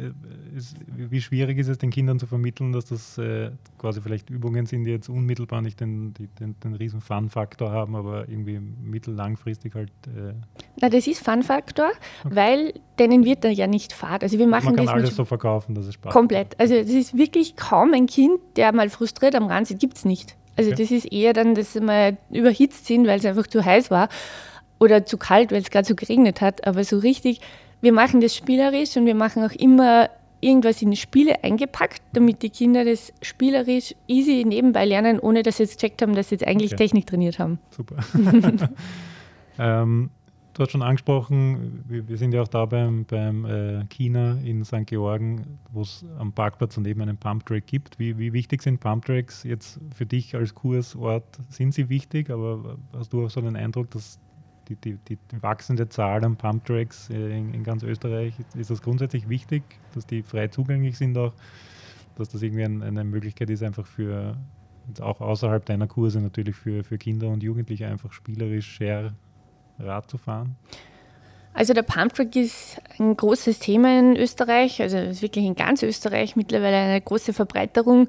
[0.55, 4.67] ist, wie schwierig ist es den Kindern zu vermitteln, dass das äh, quasi vielleicht Übungen
[4.67, 9.75] sind, die jetzt unmittelbar nicht den, die, den, den riesen Fun-Faktor haben, aber irgendwie mittel-langfristig
[9.75, 9.91] halt.
[10.07, 10.35] Äh
[10.81, 11.91] Na, das ist Fun-Faktor,
[12.25, 12.35] okay.
[12.37, 14.23] weil denen wird da ja nicht Fahrt.
[14.23, 16.59] Also wir machen Man kann das alles so verkaufen, dass es Spaß Komplett.
[16.59, 20.05] Also es ist wirklich kaum ein Kind, der mal frustriert am Rand sitzt, gibt es
[20.05, 20.37] nicht.
[20.57, 20.83] Also okay.
[20.83, 24.09] das ist eher dann, dass sie mal überhitzt sind, weil es einfach zu heiß war
[24.79, 26.67] oder zu kalt, weil es gerade so geregnet hat.
[26.67, 27.41] Aber so richtig,
[27.81, 32.43] wir machen das spielerisch und wir machen auch immer irgendwas in die Spiele eingepackt, damit
[32.43, 36.37] die Kinder das spielerisch easy nebenbei lernen, ohne dass sie jetzt gecheckt haben, dass sie
[36.37, 36.85] jetzt eigentlich okay.
[36.85, 37.59] Technik trainiert haben.
[37.71, 37.97] Super.
[39.59, 40.11] ähm,
[40.55, 44.65] du hast schon angesprochen, wir, wir, sind ja auch da beim, beim äh, China in
[44.65, 44.87] St.
[44.87, 47.99] Georgen, wo es am Parkplatz daneben einen Pumptrack gibt.
[47.99, 51.25] Wie, wie wichtig sind Pumptracks jetzt für dich als Kursort?
[51.49, 54.19] Sind sie wichtig, aber hast du auch so den Eindruck, dass
[54.69, 59.29] die, die, die, wachsende Zahl an Pumptracks äh, in, in, ganz Österreich, ist das grundsätzlich
[59.29, 59.63] wichtig,
[59.93, 61.35] dass die frei zugänglich sind auch,
[62.17, 64.37] dass das irgendwie ein, eine Möglichkeit ist, einfach für,
[65.01, 69.15] auch außerhalb deiner Kurse natürlich für, für Kinder und Jugendliche einfach spielerisch Share
[69.79, 70.57] Rad zu fahren?
[71.53, 76.35] Also der Pumptrack ist ein großes Thema in Österreich, also ist wirklich in ganz Österreich
[76.35, 78.09] mittlerweile eine große Verbreiterung.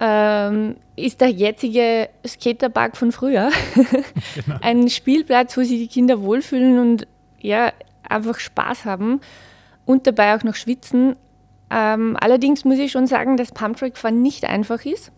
[0.00, 3.50] Ähm, ist der jetzige Skaterpark von früher.
[4.34, 4.56] genau.
[4.62, 7.06] Ein Spielplatz, wo sich die Kinder wohlfühlen und
[7.38, 7.72] ja,
[8.08, 9.20] einfach Spaß haben
[9.84, 11.16] und dabei auch noch schwitzen.
[11.70, 15.12] Ähm, allerdings muss ich schon sagen, dass Pumptrack-Fahren nicht einfach ist.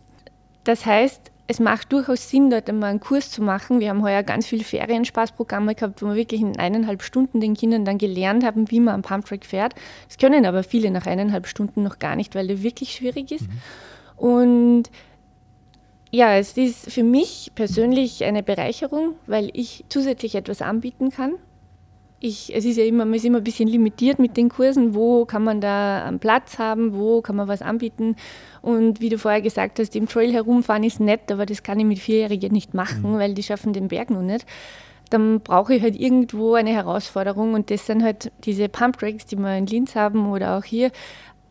[0.65, 3.81] Das heißt, es macht durchaus Sinn, dort einmal einen Kurs zu machen.
[3.81, 7.85] Wir haben heuer ganz viele Ferienspaßprogramme gehabt, wo wir wirklich in eineinhalb Stunden den Kindern
[7.85, 9.75] dann gelernt haben, wie man am Pumptrack fährt.
[10.09, 13.49] Das können aber viele nach eineinhalb Stunden noch gar nicht, weil der wirklich schwierig ist.
[13.49, 14.27] Mhm.
[14.29, 14.83] Und
[16.11, 21.35] ja, es ist für mich persönlich eine Bereicherung, weil ich zusätzlich etwas anbieten kann
[22.23, 25.25] ich, es ist ja immer, man ist immer ein bisschen limitiert mit den Kursen, wo
[25.25, 28.15] kann man da einen Platz haben, wo kann man was anbieten.
[28.63, 31.85] Und wie du vorher gesagt hast, im Trail herumfahren ist nett, aber das kann ich
[31.85, 33.19] mit Vierjährigen nicht machen, mhm.
[33.19, 34.47] weil die schaffen den Berg noch nicht.
[35.11, 39.37] Dann brauche ich halt irgendwo eine Herausforderung und das sind halt diese Pump Tracks, die
[39.37, 40.93] wir in Linz haben oder auch hier.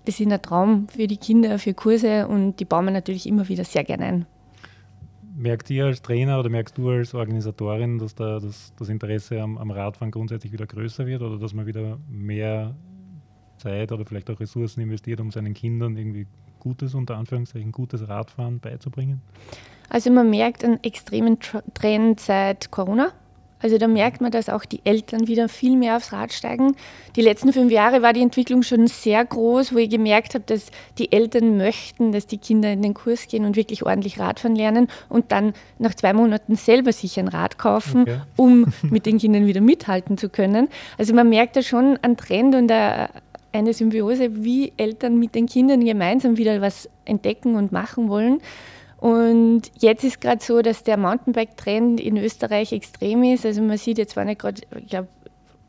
[0.05, 3.49] Das ist ein Traum für die Kinder, für Kurse und die bauen wir natürlich immer
[3.49, 4.25] wieder sehr gerne ein
[5.41, 9.57] merkt ihr als Trainer oder merkst du als Organisatorin, dass da das, das Interesse am,
[9.57, 12.75] am, Radfahren grundsätzlich wieder größer wird oder dass man wieder mehr
[13.57, 16.27] Zeit oder vielleicht auch Ressourcen investiert, um seinen Kindern irgendwie
[16.59, 19.21] gutes, unter Anführungszeichen, gutes Radfahren beizubringen?
[19.89, 21.37] Also man merkt einen extremen
[21.73, 23.11] Trend seit Corona.
[23.61, 26.75] Also da merkt man, dass auch die Eltern wieder viel mehr aufs Rad steigen.
[27.15, 30.71] Die letzten fünf Jahre war die Entwicklung schon sehr groß, wo ich gemerkt habe, dass
[30.97, 34.87] die Eltern möchten, dass die Kinder in den Kurs gehen und wirklich ordentlich Radfahren lernen
[35.09, 38.19] und dann nach zwei Monaten selber sich ein Rad kaufen, okay.
[38.35, 40.67] um mit den Kindern wieder mithalten zu können.
[40.97, 42.71] Also man merkt da schon einen Trend und
[43.53, 48.41] eine Symbiose, wie Eltern mit den Kindern gemeinsam wieder was entdecken und machen wollen.
[49.01, 53.47] Und jetzt ist gerade so, dass der Mountainbike-Trend in Österreich extrem ist.
[53.47, 55.07] Also man sieht jetzt, waren ja gerade, ich glaube,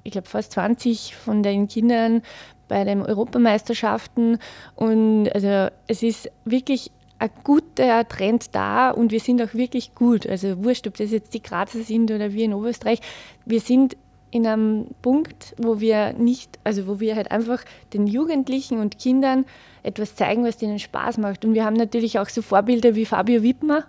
[0.04, 2.20] ich glaube fast 20 von den Kindern
[2.68, 4.38] bei den Europameisterschaften.
[4.76, 10.26] Und also es ist wirklich ein guter Trend da und wir sind auch wirklich gut.
[10.26, 13.00] Also wurscht, ob das jetzt die Grazer sind oder wir in Oberösterreich.
[13.46, 13.96] Wir sind
[14.32, 19.44] in einem Punkt, wo wir nicht, also wo wir halt einfach den Jugendlichen und Kindern
[19.82, 21.44] etwas zeigen, was denen Spaß macht.
[21.44, 23.84] Und wir haben natürlich auch so Vorbilder wie Fabio Wittmer.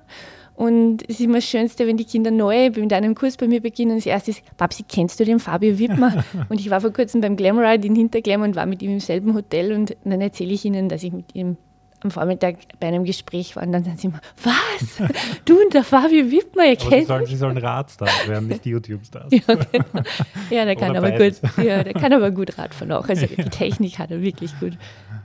[0.56, 3.62] Und es ist immer das Schönste, wenn die Kinder neu mit einem Kurs bei mir
[3.62, 3.95] beginnen.
[3.95, 6.23] Das erste ist, Babsi, kennst du den Fabio Wittmer?
[6.49, 9.34] und ich war vor kurzem beim Glamride in Hinterglam und war mit ihm im selben
[9.34, 11.56] Hotel und dann erzähle ich ihnen, dass ich mit ihm
[12.03, 15.09] am Vormittag bei einem Gespräch war und dann sagen sie immer, was?
[15.45, 19.31] Du und der Fabio Wittmer, ihr kennt sie sollen, sie sollen Radstars werden, nicht YouTube-Stars.
[19.31, 20.03] ja, genau.
[20.49, 23.07] ja, der kann aber gut, ja, der kann aber gut Radfahren auch.
[23.07, 24.77] Also die Technik hat er wirklich gut.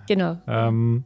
[0.06, 0.38] Genau.
[0.46, 1.04] Ähm,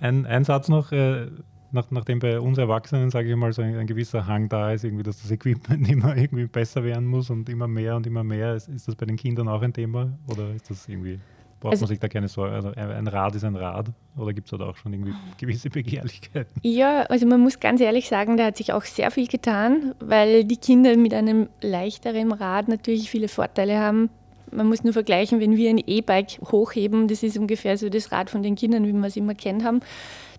[0.00, 1.26] ein, ein Satz noch, äh,
[1.70, 4.84] nach, nachdem bei uns Erwachsenen, sage ich mal, so ein, ein, gewisser Hang da ist,
[4.84, 8.54] irgendwie, dass das Equipment immer irgendwie besser werden muss und immer mehr und immer mehr.
[8.54, 11.18] Ist, ist das bei den Kindern auch ein Thema oder ist das irgendwie
[11.60, 12.54] Braucht also, man sich da keine Sorge?
[12.54, 16.60] Also ein Rad ist ein Rad oder gibt es da auch schon irgendwie gewisse Begehrlichkeiten?
[16.62, 20.44] Ja, also man muss ganz ehrlich sagen, da hat sich auch sehr viel getan, weil
[20.44, 24.08] die Kinder mit einem leichteren Rad natürlich viele Vorteile haben.
[24.52, 28.30] Man muss nur vergleichen, wenn wir ein E-Bike hochheben, das ist ungefähr so das Rad
[28.30, 29.80] von den Kindern, wie wir es immer kennt haben,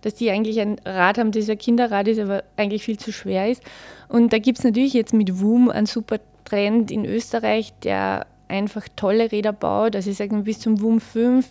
[0.01, 3.49] dass die eigentlich ein Rad haben, das ein Kinderrad ist, aber eigentlich viel zu schwer
[3.49, 3.62] ist.
[4.08, 8.88] Und da gibt es natürlich jetzt mit WUM einen super Trend in Österreich, der einfach
[8.95, 9.95] tolle Räder baut.
[9.95, 11.47] Also ich sage mal bis zum WUM 5,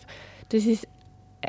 [0.50, 0.87] das ist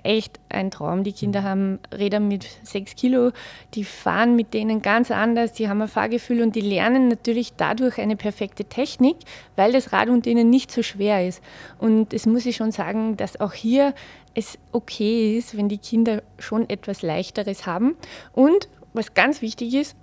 [0.04, 1.04] echt ein Traum.
[1.04, 3.32] Die Kinder haben Räder mit 6 Kilo,
[3.74, 8.00] die fahren mit denen ganz anders, die haben ein Fahrgefühl und die lernen natürlich dadurch
[8.00, 9.18] eine perfekte Technik,
[9.56, 11.42] weil das Rad unter ihnen nicht so schwer ist.
[11.80, 13.94] Und es muss ich schon sagen, dass auch hier
[14.36, 17.96] es okay ist, wenn die Kinder schon etwas Leichteres haben.
[18.32, 19.96] Und was ganz wichtig ist,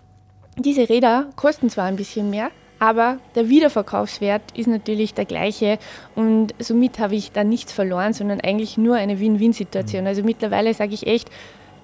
[0.59, 5.79] diese Räder kosten zwar ein bisschen mehr, aber der Wiederverkaufswert ist natürlich der gleiche
[6.15, 10.03] und somit habe ich da nichts verloren, sondern eigentlich nur eine Win-Win-Situation.
[10.03, 10.09] Mhm.
[10.09, 11.31] Also mittlerweile sage ich echt,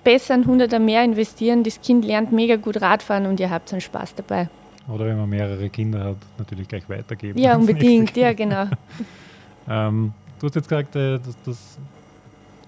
[0.05, 3.81] besser ein Hunderter mehr investieren, das Kind lernt mega gut Radfahren und ihr habt einen
[3.81, 4.49] Spaß dabei.
[4.89, 7.39] Oder wenn man mehrere Kinder hat, natürlich gleich weitergeben.
[7.39, 8.67] Ja, unbedingt, ja genau.
[9.69, 11.79] ähm, du hast jetzt gesagt, äh, dass das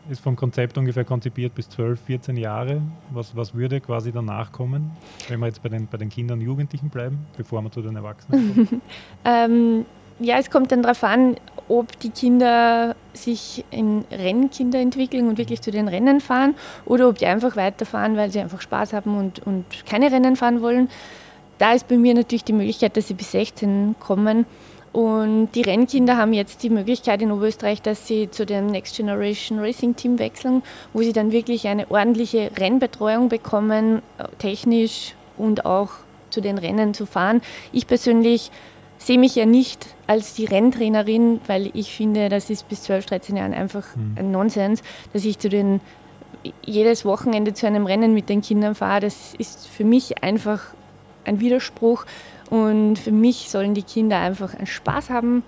[0.08, 2.82] ist vom Konzept ungefähr konzipiert bis 12, 14 Jahre.
[3.12, 4.90] Was, was würde quasi danach kommen,
[5.28, 7.96] wenn wir jetzt bei den, bei den Kindern und Jugendlichen bleiben, bevor wir zu den
[7.96, 8.82] Erwachsenen kommen?
[9.24, 9.86] ähm,
[10.18, 11.36] ja, es kommt dann darauf an,
[11.68, 17.18] ob die Kinder sich in Rennkinder entwickeln und wirklich zu den Rennen fahren oder ob
[17.18, 20.88] die einfach weiterfahren, weil sie einfach Spaß haben und, und keine Rennen fahren wollen.
[21.58, 24.44] da ist bei mir natürlich die Möglichkeit, dass sie bis 16 kommen.
[24.94, 29.58] Und die Rennkinder haben jetzt die Möglichkeit in Oberösterreich, dass sie zu dem Next Generation
[29.58, 34.02] Racing Team wechseln, wo sie dann wirklich eine ordentliche Rennbetreuung bekommen,
[34.38, 35.90] technisch und auch
[36.30, 37.42] zu den Rennen zu fahren.
[37.72, 38.52] Ich persönlich
[38.98, 43.36] sehe mich ja nicht als die Renntrainerin, weil ich finde, das ist bis 12, 13
[43.36, 44.14] Jahren einfach mhm.
[44.16, 44.80] ein Nonsens,
[45.12, 45.80] dass ich zu den
[46.62, 49.00] jedes Wochenende zu einem Rennen mit den Kindern fahre.
[49.00, 50.60] Das ist für mich einfach
[51.24, 52.06] ein Widerspruch.
[52.50, 55.42] Und für mich sollen die Kinder einfach einen Spaß haben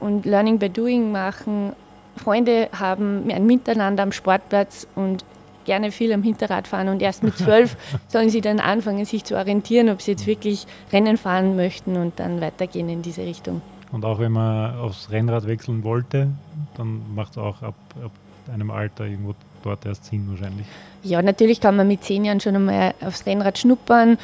[0.00, 1.72] und Learning by Doing machen,
[2.16, 5.24] Freunde haben, ein Miteinander am Sportplatz und
[5.64, 6.88] gerne viel am Hinterrad fahren.
[6.88, 7.76] Und erst mit zwölf
[8.08, 12.18] sollen sie dann anfangen, sich zu orientieren, ob sie jetzt wirklich Rennen fahren möchten und
[12.18, 13.60] dann weitergehen in diese Richtung.
[13.92, 16.28] Und auch wenn man aufs Rennrad wechseln wollte,
[16.76, 18.10] dann macht es auch ab, ab
[18.52, 20.66] einem Alter irgendwo dort erst Sinn wahrscheinlich.
[21.02, 24.18] Ja, natürlich kann man mit zehn Jahren schon einmal aufs Rennrad schnuppern.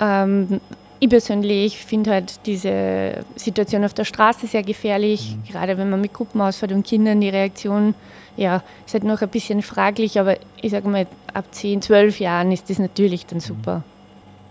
[0.00, 0.60] Ähm,
[1.02, 5.50] ich persönlich finde halt diese Situation auf der Straße sehr gefährlich, mhm.
[5.50, 7.96] gerade wenn man mit Gruppen ausfährt und Kindern die Reaktion
[8.36, 12.52] ja, ist halt noch ein bisschen fraglich, aber ich sage mal, ab 10, 12 Jahren
[12.52, 13.42] ist das natürlich dann mhm.
[13.42, 13.82] super.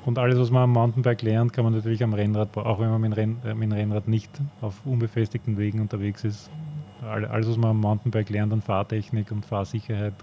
[0.05, 2.99] Und alles, was man am Mountainbike lernt, kann man natürlich am Rennrad, auch wenn man
[2.99, 6.49] mit dem, äh, Rennrad nicht auf unbefestigten Wegen unterwegs ist.
[7.01, 10.13] Alles, was man am Mountainbike lernt an Fahrtechnik und Fahrsicherheit,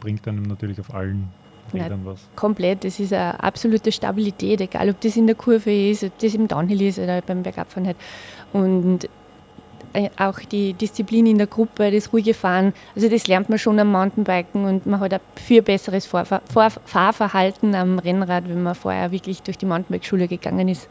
[0.00, 1.28] bringt einem natürlich auf allen
[1.72, 2.20] Rädern was.
[2.36, 6.34] Komplett, das ist eine absolute Stabilität, egal ob das in der Kurve ist, ob das
[6.34, 7.96] im Downhill ist oder beim Bergabfahren halt.
[8.52, 9.08] Und
[9.92, 13.78] äh, auch die Disziplin in der Gruppe, das ruhige Fahren, also das lernt man schon
[13.78, 19.42] am Mountainbiken und man hat ein viel besseres Fahrverhalten am Rennrad, wenn man vorher wirklich
[19.42, 20.88] durch die Mountainbike-Schule gegangen ist.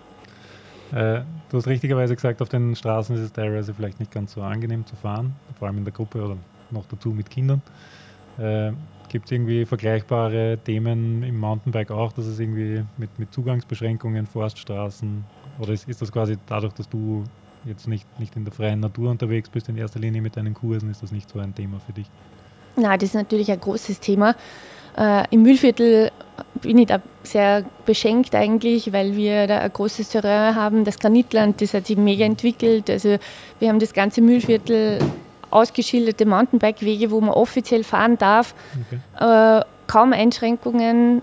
[0.91, 4.41] Äh, du hast richtigerweise gesagt, auf den Straßen ist es teilweise vielleicht nicht ganz so
[4.41, 6.37] angenehm zu fahren, vor allem in der Gruppe oder
[6.71, 7.61] noch dazu mit Kindern.
[8.37, 8.71] Äh,
[9.09, 15.25] Gibt es irgendwie vergleichbare Themen im Mountainbike auch, dass es irgendwie mit, mit Zugangsbeschränkungen, Forststraßen
[15.59, 17.23] oder ist, ist das quasi dadurch, dass du
[17.65, 20.89] jetzt nicht, nicht in der freien Natur unterwegs bist, in erster Linie mit deinen Kursen,
[20.89, 22.05] ist das nicht so ein Thema für dich?
[22.75, 24.35] Na, das ist natürlich ein großes Thema.
[24.97, 26.11] Äh, Im Mühlviertel
[26.61, 30.85] bin ich da sehr beschenkt eigentlich, weil wir da ein großes Terrain haben.
[30.85, 32.89] Das Granitland, das hat sich mega entwickelt.
[32.89, 33.17] Also
[33.59, 34.99] wir haben das ganze Mühlviertel
[35.51, 38.53] ausgeschilderte Mountainbike-Wege, wo man offiziell fahren darf.
[38.87, 39.59] Okay.
[39.59, 41.21] Äh, kaum Einschränkungen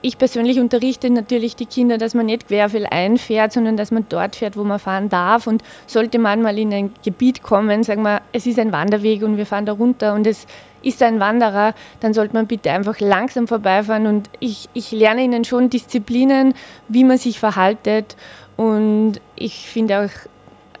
[0.00, 4.36] ich persönlich unterrichte natürlich die Kinder, dass man nicht querfeld einfährt, sondern dass man dort
[4.36, 5.46] fährt, wo man fahren darf.
[5.46, 9.36] Und sollte man mal in ein Gebiet kommen, sagen wir, es ist ein Wanderweg und
[9.36, 10.46] wir fahren da runter und es
[10.82, 14.06] ist ein Wanderer, dann sollte man bitte einfach langsam vorbeifahren.
[14.06, 16.54] Und ich, ich lerne ihnen schon Disziplinen,
[16.86, 18.16] wie man sich verhaltet.
[18.56, 20.28] Und ich finde auch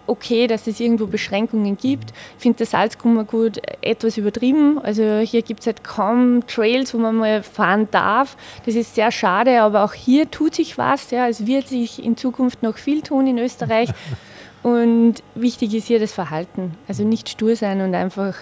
[0.08, 2.12] okay, dass es irgendwo Beschränkungen gibt.
[2.36, 4.78] Ich finde das Salzkummergut etwas übertrieben.
[4.82, 8.36] Also hier gibt es halt kaum Trails, wo man mal fahren darf.
[8.66, 11.10] Das ist sehr schade, aber auch hier tut sich was.
[11.10, 11.28] Ja.
[11.28, 13.90] Es wird sich in Zukunft noch viel tun in Österreich.
[14.62, 16.74] Und wichtig ist hier das Verhalten.
[16.88, 18.34] Also nicht stur sein und einfach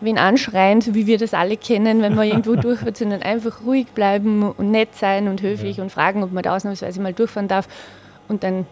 [0.00, 3.88] wen anschreien, so wie wir das alle kennen, wenn man irgendwo durchfährt, sondern einfach ruhig
[3.88, 5.82] bleiben und nett sein und höflich ja.
[5.82, 7.68] und fragen, ob man da ausnahmsweise mal durchfahren darf.
[8.28, 8.66] Und dann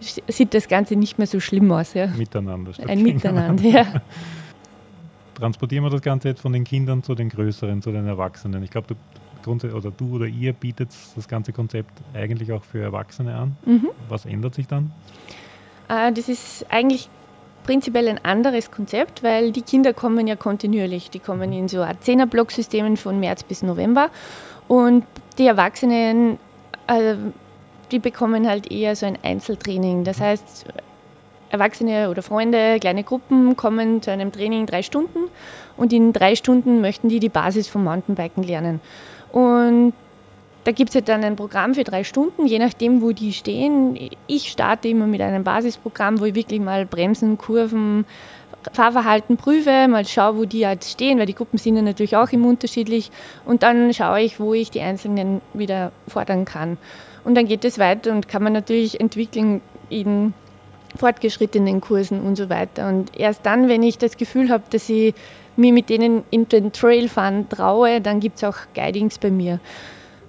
[0.00, 1.94] sieht das Ganze nicht mehr so schlimm aus.
[1.94, 2.06] Ja.
[2.06, 2.72] Miteinander.
[2.86, 3.86] Ein Miteinander, ja.
[5.34, 8.62] Transportieren wir das Ganze jetzt von den Kindern zu den Größeren, zu den Erwachsenen.
[8.62, 8.96] Ich glaube,
[9.42, 13.56] du, oder du oder ihr bietet das ganze Konzept eigentlich auch für Erwachsene an.
[13.64, 13.88] Mhm.
[14.08, 14.92] Was ändert sich dann?
[15.88, 17.08] Äh, das ist eigentlich
[17.64, 21.10] prinzipiell ein anderes Konzept, weil die Kinder kommen ja kontinuierlich.
[21.10, 24.10] Die kommen in so Zehnerblocksystemen von März bis November
[24.68, 25.04] und
[25.38, 26.38] die Erwachsenen
[26.86, 27.14] äh,
[27.90, 30.04] die bekommen halt eher so ein Einzeltraining.
[30.04, 30.66] Das heißt,
[31.50, 35.30] Erwachsene oder Freunde, kleine Gruppen kommen zu einem Training drei Stunden
[35.76, 38.80] und in drei Stunden möchten die die Basis vom Mountainbiken lernen.
[39.32, 39.94] Und
[40.64, 43.98] da gibt es halt dann ein Programm für drei Stunden, je nachdem, wo die stehen.
[44.26, 48.04] Ich starte immer mit einem Basisprogramm, wo ich wirklich mal Bremsen, Kurven,
[48.72, 52.30] Fahrverhalten prüfe, mal schaue, wo die jetzt stehen, weil die Gruppen sind ja natürlich auch
[52.32, 53.10] immer unterschiedlich.
[53.46, 56.76] Und dann schaue ich, wo ich die Einzelnen wieder fordern kann.
[57.24, 60.34] Und dann geht es weiter und kann man natürlich entwickeln in
[60.96, 62.88] fortgeschrittenen Kursen und so weiter.
[62.88, 65.14] Und erst dann, wenn ich das Gefühl habe, dass ich
[65.56, 69.60] mir mit denen in den Trail fahren traue, dann gibt es auch Guidings bei mir.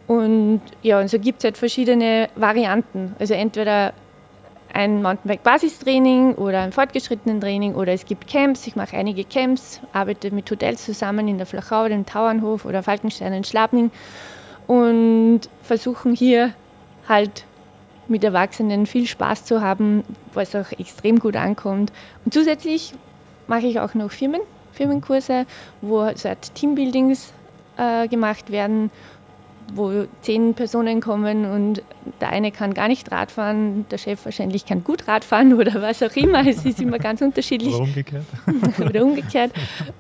[0.07, 3.15] Und ja, und so gibt es halt verschiedene Varianten.
[3.19, 3.93] Also entweder
[4.73, 8.65] ein Mountainbike-Basistraining oder ein fortgeschrittenen Training oder es gibt Camps.
[8.67, 13.33] Ich mache einige Camps, arbeite mit Hotels zusammen in der Flachau, dem Tauernhof oder Falkenstein
[13.33, 13.91] in Schlabning
[14.67, 16.53] und versuchen hier
[17.09, 17.43] halt
[18.07, 21.91] mit Erwachsenen viel Spaß zu haben, was auch extrem gut ankommt.
[22.23, 22.93] Und zusätzlich
[23.47, 24.41] mache ich auch noch Firmen,
[24.73, 25.45] Firmenkurse,
[25.81, 27.33] wo seit Teambuildings
[27.77, 28.91] äh, gemacht werden,
[29.73, 31.83] wo zehn Personen kommen und
[32.21, 36.15] der eine kann gar nicht Radfahren, der Chef wahrscheinlich kann gut Radfahren oder was auch
[36.15, 36.47] immer.
[36.47, 37.75] Es ist immer ganz unterschiedlich.
[37.75, 38.25] Oder umgekehrt.
[38.79, 39.51] oder umgekehrt.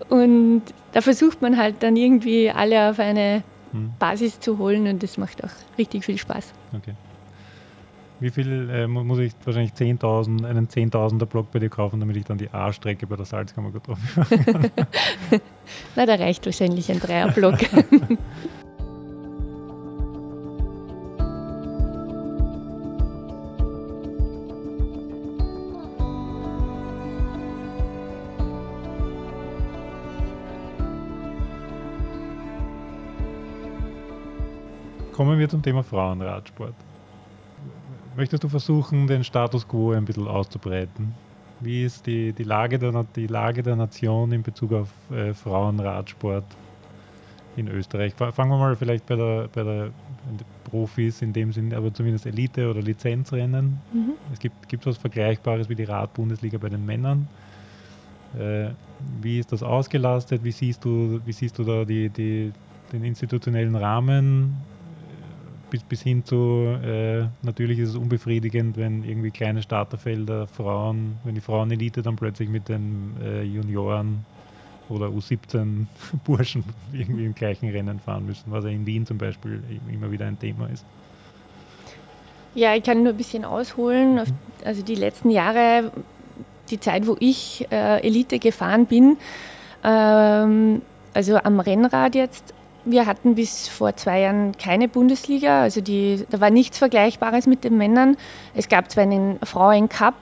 [0.09, 3.93] Und da versucht man halt dann irgendwie alle auf eine hm.
[3.99, 6.53] Basis zu holen und das macht auch richtig viel Spaß.
[6.75, 6.93] Okay.
[8.19, 12.25] Wie viel äh, muss ich wahrscheinlich 10.000, einen 10.000er Block bei dir kaufen, damit ich
[12.25, 14.71] dann die A-Strecke bei der Salzkammer gut drauf kann?
[15.95, 17.59] Na, da reicht wahrscheinlich ein Dreierblock.
[35.19, 36.75] Kommen wir zum Thema Frauenradsport.
[38.15, 41.13] Möchtest du versuchen, den Status quo ein bisschen auszubreiten?
[41.59, 46.45] Wie ist die, die, Lage, der, die Lage der Nation in Bezug auf äh, Frauenradsport
[47.57, 48.13] in Österreich?
[48.13, 49.89] Fangen wir mal vielleicht bei der, bei der
[50.63, 53.81] Profis in dem Sinn, aber zumindest Elite- oder Lizenzrennen.
[53.91, 54.13] Mhm.
[54.31, 57.27] Es gibt, gibt was Vergleichbares wie die Radbundesliga bei den Männern.
[58.39, 58.69] Äh,
[59.21, 60.45] wie ist das ausgelastet?
[60.45, 62.53] Wie siehst du, wie siehst du da die, die,
[62.93, 64.78] den institutionellen Rahmen?
[65.69, 71.35] Bis, bis hin zu, äh, natürlich ist es unbefriedigend, wenn irgendwie kleine Starterfelder, Frauen, wenn
[71.35, 74.25] die Frauenelite dann plötzlich mit den äh, Junioren
[74.89, 75.85] oder U17
[76.25, 80.25] Burschen irgendwie im gleichen Rennen fahren müssen, was ja in Wien zum Beispiel immer wieder
[80.25, 80.85] ein Thema ist.
[82.55, 84.21] Ja, ich kann nur ein bisschen ausholen.
[84.65, 85.91] Also die letzten Jahre,
[86.69, 89.17] die Zeit, wo ich äh, Elite gefahren bin,
[89.83, 90.81] ähm,
[91.13, 92.53] also am Rennrad jetzt,
[92.85, 97.63] wir hatten bis vor zwei Jahren keine Bundesliga, also die, da war nichts Vergleichbares mit
[97.63, 98.17] den Männern.
[98.55, 100.15] Es gab zwar einen Frauen-Cup,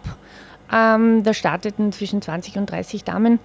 [0.74, 3.40] ähm, da starteten zwischen 20 und 30 Damen.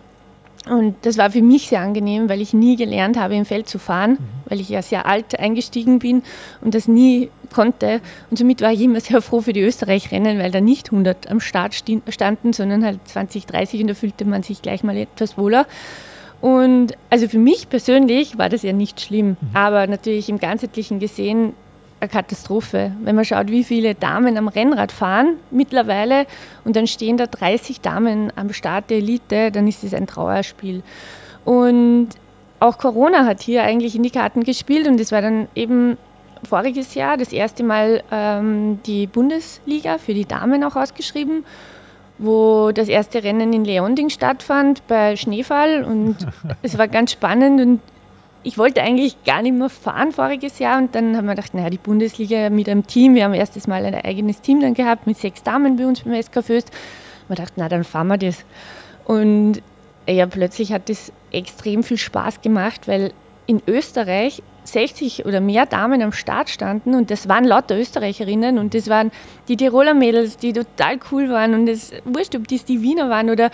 [0.68, 3.80] Und das war für mich sehr angenehm, weil ich nie gelernt habe, im Feld zu
[3.80, 4.18] fahren, mhm.
[4.48, 6.22] weil ich ja sehr alt eingestiegen bin
[6.60, 8.00] und das nie konnte.
[8.30, 11.40] Und somit war ich immer sehr froh für die Österreich-Rennen, weil da nicht 100 am
[11.40, 11.74] Start
[12.08, 15.66] standen, sondern halt 20, 30 und da fühlte man sich gleich mal etwas wohler.
[16.42, 19.36] Und also für mich persönlich war das ja nicht schlimm, mhm.
[19.54, 21.54] aber natürlich im ganzheitlichen gesehen
[22.00, 22.90] eine Katastrophe.
[23.04, 26.26] Wenn man schaut, wie viele Damen am Rennrad fahren mittlerweile
[26.64, 30.82] und dann stehen da 30 Damen am Start der Elite, dann ist es ein Trauerspiel.
[31.44, 32.08] Und
[32.58, 35.96] auch Corona hat hier eigentlich in die Karten gespielt und es war dann eben
[36.42, 41.44] voriges Jahr das erste Mal ähm, die Bundesliga für die Damen auch ausgeschrieben
[42.22, 46.16] wo das erste Rennen in Leonding stattfand bei Schneefall und
[46.62, 47.80] es war ganz spannend und
[48.44, 51.70] ich wollte eigentlich gar nicht mehr fahren voriges Jahr und dann haben wir gedacht, naja,
[51.70, 55.18] die Bundesliga mit einem Team, wir haben erstes Mal ein eigenes Team dann gehabt mit
[55.18, 56.70] sechs Damen bei uns beim SK Föst.
[57.28, 58.44] Wir dachten, na dann fahren wir das.
[59.04, 59.62] Und
[60.08, 63.12] ja, plötzlich hat das extrem viel Spaß gemacht, weil
[63.46, 68.74] in Österreich 60 oder mehr Damen am Start standen und das waren lauter Österreicherinnen und
[68.74, 69.10] das waren
[69.48, 73.30] die Tiroler Mädels, die total cool waren und es wurscht, ob das die Wiener waren
[73.30, 73.50] oder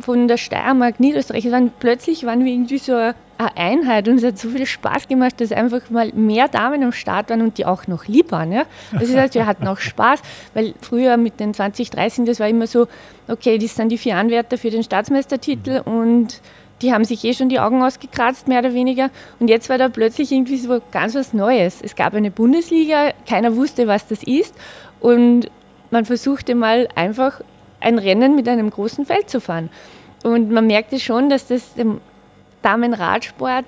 [0.00, 3.14] von der Steiermark, Niederösterreich, waren, plötzlich waren wir irgendwie so eine
[3.56, 7.30] Einheit und es hat so viel Spaß gemacht, dass einfach mal mehr Damen am Start
[7.30, 8.52] waren und die auch noch lieb waren.
[8.52, 8.64] Ja?
[8.92, 10.20] Das heißt, wir hatten auch Spaß,
[10.54, 12.86] weil früher mit den 20, 30, das war immer so,
[13.28, 16.40] okay, das sind die vier Anwärter für den Staatsmeistertitel und
[16.82, 19.10] die haben sich eh schon die Augen ausgekratzt, mehr oder weniger.
[19.38, 21.80] Und jetzt war da plötzlich irgendwie so ganz was Neues.
[21.82, 24.54] Es gab eine Bundesliga, keiner wusste, was das ist.
[25.00, 25.50] Und
[25.90, 27.40] man versuchte mal einfach
[27.80, 29.70] ein Rennen mit einem großen Feld zu fahren.
[30.22, 32.00] Und man merkte schon, dass das dem
[32.62, 33.66] Damenradsport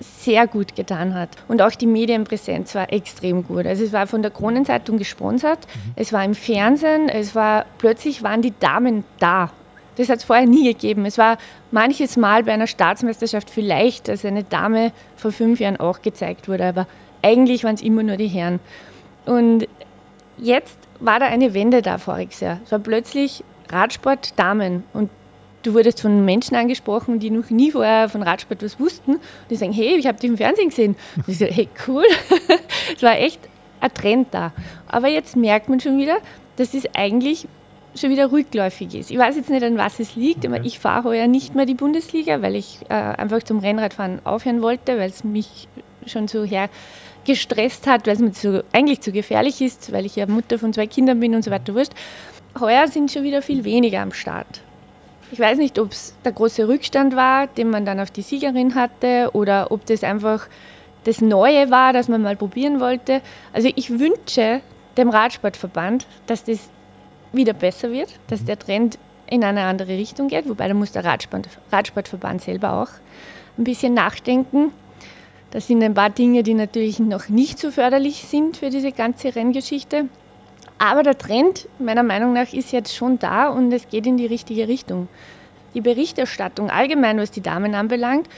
[0.00, 1.30] sehr gut getan hat.
[1.48, 3.66] Und auch die Medienpräsenz war extrem gut.
[3.66, 5.92] Also es war von der Kronenzeitung gesponsert, mhm.
[5.96, 9.50] es war im Fernsehen, es war plötzlich waren die Damen da.
[9.96, 11.04] Das hat es vorher nie gegeben.
[11.04, 11.38] Es war
[11.70, 16.66] manches Mal bei einer Staatsmeisterschaft vielleicht, als eine Dame vor fünf Jahren auch gezeigt wurde,
[16.66, 16.86] aber
[17.22, 18.60] eigentlich waren es immer nur die Herren.
[19.26, 19.66] Und
[20.38, 22.60] jetzt war da eine Wende da voriges Jahr.
[22.64, 25.10] Es war plötzlich Radsport Damen und
[25.62, 29.12] du wurdest von Menschen angesprochen, die noch nie vorher von Radsport was wussten.
[29.12, 30.96] Und die sagen, hey, ich habe dich im Fernsehen gesehen.
[31.16, 32.04] Und ich so, hey, cool.
[32.96, 33.40] es war echt
[33.80, 34.52] ein Trend da.
[34.88, 36.18] Aber jetzt merkt man schon wieder,
[36.56, 37.46] dass es eigentlich
[37.94, 39.10] schon wieder rückläufig ist.
[39.10, 40.54] Ich weiß jetzt nicht, an was es liegt, okay.
[40.54, 44.62] aber ich fahre heuer nicht mehr die Bundesliga, weil ich äh, einfach zum Rennradfahren aufhören
[44.62, 45.68] wollte, weil es mich
[46.06, 46.68] schon so her
[47.24, 50.72] gestresst hat, weil es mir zu, eigentlich zu gefährlich ist, weil ich ja Mutter von
[50.72, 51.74] zwei Kindern bin und so weiter.
[51.74, 51.92] Wurscht.
[52.58, 54.60] Heuer sind schon wieder viel weniger am Start.
[55.32, 58.74] Ich weiß nicht, ob es der große Rückstand war, den man dann auf die Siegerin
[58.74, 60.48] hatte, oder ob das einfach
[61.04, 63.22] das Neue war, das man mal probieren wollte.
[63.52, 64.60] Also ich wünsche
[64.96, 66.68] dem Radsportverband, dass das
[67.32, 71.04] wieder besser wird, dass der Trend in eine andere Richtung geht, wobei da muss der
[71.04, 72.88] Radsport, Radsportverband selber auch
[73.56, 74.72] ein bisschen nachdenken.
[75.50, 79.34] Das sind ein paar Dinge, die natürlich noch nicht so förderlich sind für diese ganze
[79.34, 80.06] Renngeschichte.
[80.78, 84.26] Aber der Trend, meiner Meinung nach, ist jetzt schon da und es geht in die
[84.26, 85.08] richtige Richtung.
[85.74, 88.28] Die Berichterstattung allgemein, was die Damen anbelangt,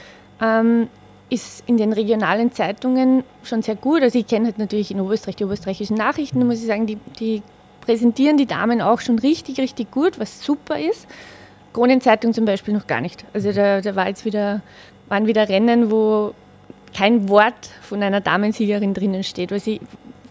[0.41, 0.89] ähm,
[1.29, 4.01] ist in den regionalen Zeitungen schon sehr gut.
[4.01, 7.41] Also ich kenne halt natürlich in Oberösterreich die oberösterreichischen Nachrichten, muss ich sagen, die, die
[7.85, 11.07] präsentieren die Damen auch schon richtig, richtig gut, was super ist.
[11.73, 13.25] Kronenzeitung zum Beispiel noch gar nicht.
[13.33, 14.61] Also da, da war jetzt wieder,
[15.09, 16.33] waren wieder Rennen, wo
[16.95, 19.81] kein Wort von einer Damensiegerin drinnen steht, was ich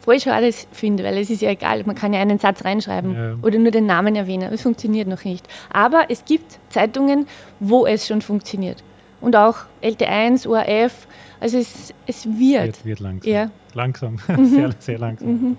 [0.01, 3.37] voll schade finde, weil es ist ja egal, man kann ja einen Satz reinschreiben ja.
[3.43, 4.53] oder nur den Namen erwähnen.
[4.53, 5.47] Es funktioniert noch nicht.
[5.73, 7.27] Aber es gibt Zeitungen,
[7.61, 8.83] wo es schon funktioniert.
[9.21, 11.07] Und auch LT1, ORF,
[11.39, 12.65] also es, es wird.
[12.65, 13.33] Wird, wird langsam.
[13.33, 13.51] Ja.
[13.75, 14.47] Langsam, mhm.
[14.47, 15.29] sehr, sehr langsam.
[15.29, 15.59] Mhm.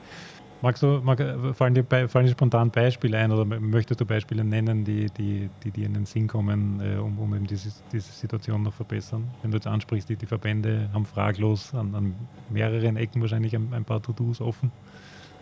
[0.63, 1.19] Magst du, mag,
[1.57, 5.71] fallen, dir, fallen dir spontan Beispiele ein oder möchtest du Beispiele nennen, die, die, die
[5.71, 9.29] dir in den Sinn kommen, äh, um, um eben diese, diese Situation noch verbessern?
[9.41, 12.15] Wenn du jetzt ansprichst, die, die Verbände haben fraglos an, an
[12.49, 14.71] mehreren Ecken wahrscheinlich ein, ein paar To-Dos offen,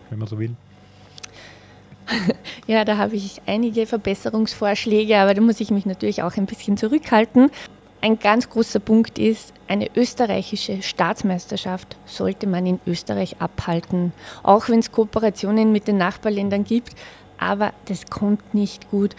[0.10, 0.56] wenn man so will.
[2.68, 6.78] Ja, da habe ich einige Verbesserungsvorschläge, aber da muss ich mich natürlich auch ein bisschen
[6.78, 7.50] zurückhalten.
[8.04, 14.80] Ein ganz großer Punkt ist, eine österreichische Staatsmeisterschaft sollte man in Österreich abhalten, auch wenn
[14.80, 16.96] es Kooperationen mit den Nachbarländern gibt,
[17.38, 19.16] aber das kommt nicht gut.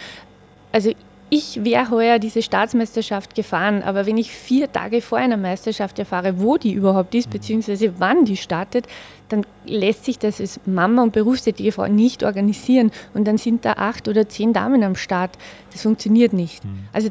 [0.73, 0.93] Also
[1.31, 6.41] ich wäre heuer diese Staatsmeisterschaft gefahren, aber wenn ich vier Tage vor einer Meisterschaft erfahre,
[6.41, 8.87] wo die überhaupt ist, beziehungsweise wann die startet,
[9.31, 13.75] dann lässt sich das als Mama und berufstätige Frau nicht organisieren und dann sind da
[13.75, 15.39] acht oder zehn Damen am Start.
[15.71, 16.65] Das funktioniert nicht.
[16.65, 16.85] Mhm.
[16.93, 17.09] Also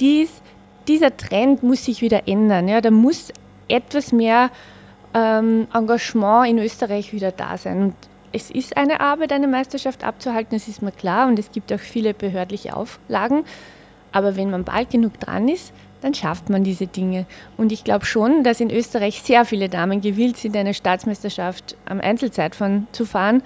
[0.00, 0.42] dies
[0.88, 2.68] dieser Trend muss sich wieder ändern.
[2.68, 2.80] Ja?
[2.80, 3.32] Da muss
[3.68, 4.50] etwas mehr
[5.14, 7.82] ähm, Engagement in Österreich wieder da sein.
[7.82, 7.94] Und
[8.32, 11.28] es ist eine Arbeit, eine Meisterschaft abzuhalten, das ist mir klar.
[11.28, 13.44] Und es gibt auch viele behördliche Auflagen.
[14.12, 15.72] Aber wenn man bald genug dran ist,
[16.02, 17.26] dann schafft man diese Dinge.
[17.56, 22.00] Und ich glaube schon, dass in Österreich sehr viele Damen gewillt sind, eine Staatsmeisterschaft am
[22.00, 23.42] Einzelzeitfahren zu fahren,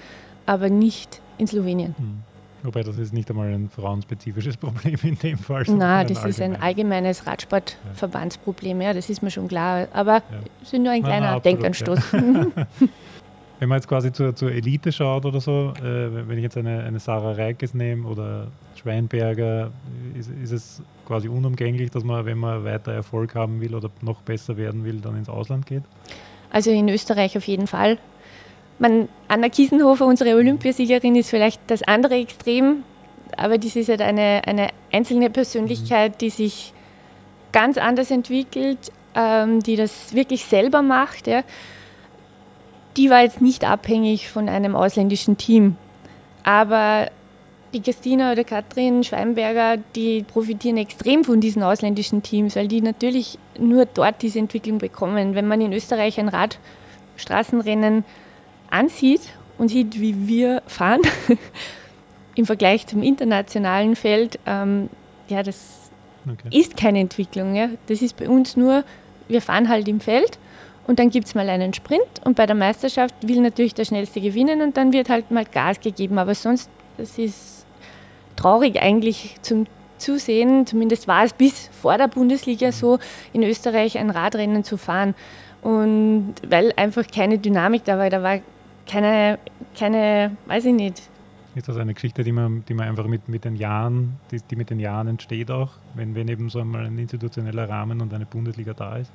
[0.47, 1.95] aber nicht in Slowenien.
[1.99, 2.26] Mhm.
[2.63, 5.65] Wobei das ist nicht einmal ein frauenspezifisches Problem in dem Fall.
[5.69, 9.89] Nein, das ist ein allgemeines Radsportverbandsproblem, ja, das ist mir schon klar.
[9.93, 10.23] Aber ja.
[10.63, 12.13] es ist nur ein kleiner absolut, Denkanstoß.
[12.13, 12.67] Ja.
[13.59, 16.83] wenn man jetzt quasi zur, zur Elite schaut oder so, äh, wenn ich jetzt eine,
[16.85, 19.71] eine Sarah Reikes nehme oder Schweinberger,
[20.19, 24.21] ist, ist es quasi unumgänglich, dass man, wenn man weiter Erfolg haben will oder noch
[24.23, 25.83] besser werden will, dann ins Ausland geht?
[26.51, 27.99] Also in Österreich auf jeden Fall.
[28.79, 32.85] Man, Anna Kiesenhofer, unsere Olympiasiegerin, ist vielleicht das andere Extrem,
[33.37, 36.73] aber das ist halt eine, eine einzelne Persönlichkeit, die sich
[37.53, 41.27] ganz anders entwickelt, ähm, die das wirklich selber macht.
[41.27, 41.43] Ja.
[42.97, 45.77] Die war jetzt nicht abhängig von einem ausländischen Team.
[46.45, 47.11] Aber
[47.73, 53.39] die Christina oder Katrin Schweinberger, die profitieren extrem von diesen ausländischen Teams, weil die natürlich
[53.59, 55.35] nur dort diese Entwicklung bekommen.
[55.35, 58.05] Wenn man in Österreich ein Radstraßenrennen
[58.71, 59.23] ansieht
[59.59, 61.03] und sieht, wie wir fahren
[62.35, 64.89] im Vergleich zum internationalen Feld, ähm,
[65.29, 65.91] ja, das
[66.25, 66.57] okay.
[66.57, 67.55] ist keine Entwicklung.
[67.55, 67.71] Ja.
[67.87, 68.85] Das ist bei uns nur,
[69.29, 70.39] wir fahren halt im Feld
[70.87, 74.21] und dann gibt es mal einen Sprint und bei der Meisterschaft will natürlich der Schnellste
[74.21, 76.19] gewinnen und dann wird halt mal Gas gegeben.
[76.19, 77.67] Aber sonst, das ist
[78.37, 79.67] traurig eigentlich zum
[79.99, 82.99] Zusehen, zumindest war es bis vor der Bundesliga so,
[83.33, 85.15] in Österreich ein Radrennen zu fahren.
[85.63, 88.41] Und weil einfach keine Dynamik da war, da war
[88.87, 89.39] keine,
[89.79, 91.03] keine, weiß ich nicht.
[91.55, 94.57] Ist das eine Geschichte, die man, die man einfach mit, mit den Jahren, die, die
[94.57, 98.27] mit den Jahren entsteht auch, wenn, wenn eben so einmal ein institutioneller Rahmen und eine
[98.27, 99.11] Bundesliga da ist?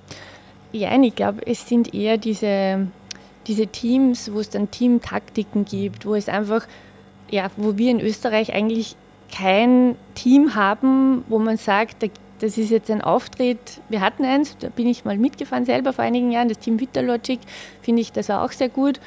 [0.72, 2.88] Ja, ich glaube, es sind eher diese,
[3.46, 6.66] diese Teams, wo es dann Teamtaktiken gibt, wo es einfach,
[7.30, 8.96] ja, wo wir in Österreich eigentlich
[9.32, 12.10] kein Team haben, wo man sagt,
[12.40, 13.82] das ist jetzt ein Auftritt.
[13.90, 17.40] Wir hatten eins, da bin ich mal mitgefahren selber vor einigen Jahren, das Team Vitalogic,
[17.84, 19.00] finde ich, das war auch sehr gut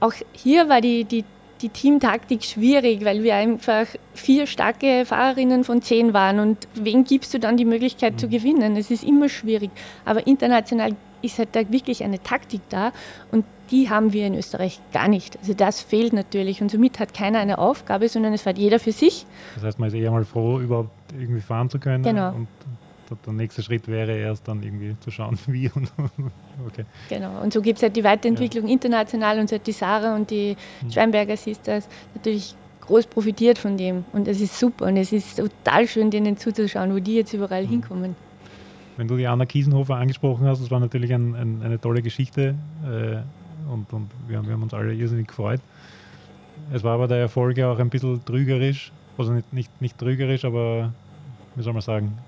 [0.00, 1.24] auch hier war die, die,
[1.62, 6.38] die Teamtaktik schwierig, weil wir einfach vier starke Fahrerinnen von zehn waren.
[6.40, 8.30] Und wen gibst du dann die Möglichkeit zu mhm.
[8.30, 8.76] gewinnen?
[8.76, 9.70] Es ist immer schwierig.
[10.04, 12.92] Aber international ist halt da wirklich eine Taktik da
[13.32, 15.38] und die haben wir in Österreich gar nicht.
[15.38, 18.92] Also das fehlt natürlich und somit hat keiner eine Aufgabe, sondern es fährt jeder für
[18.92, 19.24] sich.
[19.54, 22.34] Das heißt, man ist eher mal froh, überhaupt irgendwie fahren zu können genau.
[22.34, 22.48] und
[23.26, 25.92] der nächste Schritt wäre erst dann irgendwie zu schauen, wie und
[26.66, 26.84] okay.
[27.08, 28.72] Genau, und so gibt es halt die Weiterentwicklung ja.
[28.72, 30.90] international und so hat die Sarah und die mhm.
[30.90, 35.88] Schweinberger Sisters natürlich groß profitiert von dem und es ist super und es ist total
[35.88, 37.70] schön, denen zuzuschauen, wo die jetzt überall mhm.
[37.70, 38.16] hinkommen.
[38.96, 42.54] Wenn du die Anna Kiesenhofer angesprochen hast, das war natürlich ein, ein, eine tolle Geschichte
[42.84, 43.16] äh,
[43.72, 45.60] und, und wir, haben, wir haben uns alle irrsinnig gefreut.
[46.72, 50.44] Es war aber der Erfolg ja auch ein bisschen trügerisch, also nicht, nicht, nicht trügerisch,
[50.44, 50.92] aber
[51.56, 52.18] wie soll man sagen,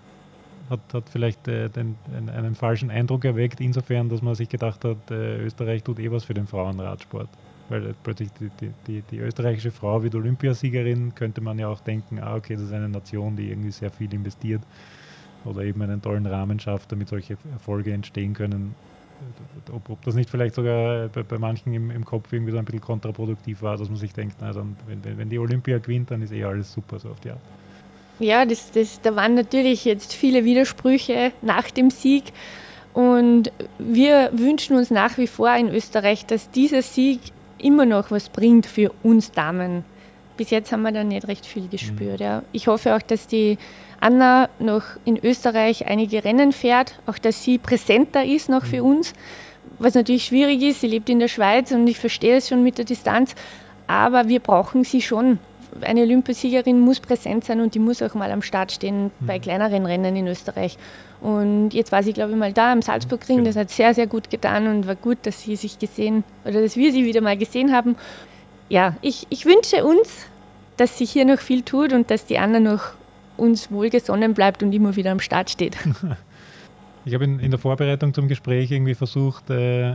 [0.70, 4.84] hat, hat vielleicht äh, den, einen, einen, falschen Eindruck erweckt, insofern, dass man sich gedacht
[4.84, 7.28] hat, äh, Österreich tut eh was für den Frauenradsport.
[7.68, 12.20] Weil plötzlich die, die, die, die, österreichische Frau wird Olympiasiegerin, könnte man ja auch denken,
[12.20, 14.62] ah, okay, das ist eine Nation, die irgendwie sehr viel investiert
[15.44, 18.74] oder eben einen tollen Rahmen schafft, damit solche Erfolge entstehen können.
[19.72, 22.64] Ob, ob das nicht vielleicht sogar bei, bei manchen im, im, Kopf irgendwie so ein
[22.64, 26.22] bisschen kontraproduktiv war, dass man sich denkt, na, dann, wenn, wenn die Olympia gewinnt, dann
[26.22, 27.40] ist eh alles super so auf die Art.
[28.18, 32.24] Ja, das, das, da waren natürlich jetzt viele Widersprüche nach dem Sieg.
[32.94, 37.20] Und wir wünschen uns nach wie vor in Österreich, dass dieser Sieg
[37.58, 39.84] immer noch was bringt für uns Damen.
[40.36, 42.20] Bis jetzt haben wir da nicht recht viel gespürt.
[42.20, 42.24] Mhm.
[42.24, 42.42] Ja.
[42.52, 43.58] Ich hoffe auch, dass die
[44.00, 48.96] Anna noch in Österreich einige Rennen fährt, auch dass sie präsenter ist noch für mhm.
[48.96, 49.14] uns,
[49.78, 50.80] was natürlich schwierig ist.
[50.80, 53.34] Sie lebt in der Schweiz und ich verstehe es schon mit der Distanz,
[53.86, 55.38] aber wir brauchen sie schon.
[55.82, 59.26] Eine Olympiasiegerin muss präsent sein und die muss auch mal am Start stehen mhm.
[59.26, 60.78] bei kleineren Rennen in Österreich.
[61.20, 63.38] Und jetzt war sie, glaube ich, mal da am Salzburgring.
[63.38, 63.48] Genau.
[63.48, 66.76] Das hat sehr, sehr gut getan und war gut, dass sie sich gesehen oder dass
[66.76, 67.96] wir sie wieder mal gesehen haben.
[68.68, 70.26] Ja, ich, ich wünsche uns,
[70.76, 72.92] dass sich hier noch viel tut und dass die Anna noch
[73.36, 75.76] uns wohlgesonnen bleibt und immer wieder am Start steht.
[77.08, 79.92] Ich habe in, in, der Vorbereitung zum Gespräch irgendwie versucht, äh,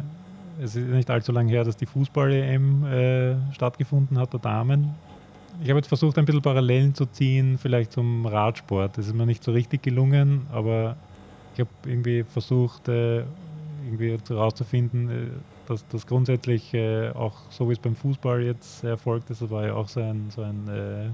[0.62, 4.96] es ist nicht allzu lange her, dass die Fußball-EM äh, stattgefunden hat, der Damen.
[5.64, 8.98] Ich habe jetzt versucht, ein bisschen Parallelen zu ziehen, vielleicht zum Radsport.
[8.98, 10.96] Das ist mir nicht so richtig gelungen, aber
[11.54, 13.24] ich habe irgendwie versucht, äh,
[13.86, 15.28] irgendwie herauszufinden, äh,
[15.68, 19.66] dass das grundsätzlich äh, auch so wie es beim Fußball jetzt erfolgt ist, das war
[19.66, 21.14] ja auch so ein, so ein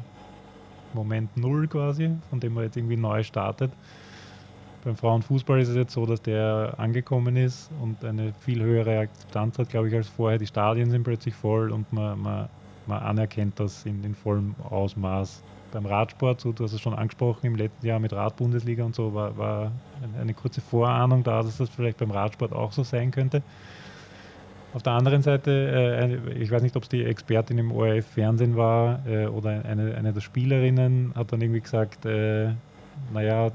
[0.94, 3.72] Moment Null quasi, von dem man jetzt irgendwie neu startet.
[4.84, 9.58] Beim Frauenfußball ist es jetzt so, dass der angekommen ist und eine viel höhere Akzeptanz
[9.60, 10.38] hat, glaube ich, als vorher.
[10.38, 12.50] Die Stadien sind plötzlich voll und man, man,
[12.88, 15.42] man anerkennt das in, in vollem Ausmaß.
[15.74, 19.14] Beim Radsport, so, du hast es schon angesprochen, im letzten Jahr mit Radbundesliga und so,
[19.14, 19.72] war, war
[20.20, 23.44] eine, kurze Vorahnung da, dass das vielleicht beim Radsport auch so sein könnte.
[24.74, 29.00] Auf der anderen Seite, äh, ich weiß nicht, ob es die Expertin im ORF-Fernsehen war
[29.08, 32.50] äh, oder eine, eine der Spielerinnen, hat dann irgendwie gesagt, äh,
[33.14, 33.52] naja,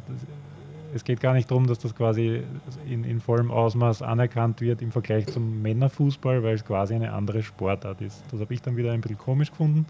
[0.95, 2.43] es geht gar nicht darum, dass das quasi
[2.87, 7.43] in, in vollem Ausmaß anerkannt wird im Vergleich zum Männerfußball, weil es quasi eine andere
[7.43, 8.23] Sportart ist.
[8.31, 9.87] Das habe ich dann wieder ein bisschen komisch gefunden.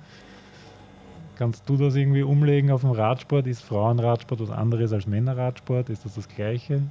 [1.37, 3.47] Kannst du das irgendwie umlegen auf den Radsport?
[3.47, 5.91] Ist Frauenradsport was anderes als Männerradsport?
[5.91, 6.83] Ist das das Gleiche?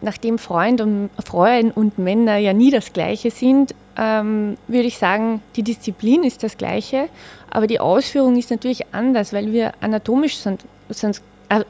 [0.00, 5.42] nachdem Freund und, Frauen und Männer ja nie das Gleiche sind, ähm, würde ich sagen,
[5.56, 7.08] die Disziplin ist das Gleiche,
[7.50, 11.12] aber die Ausführung ist natürlich anders, weil wir anatomisch sind, äh,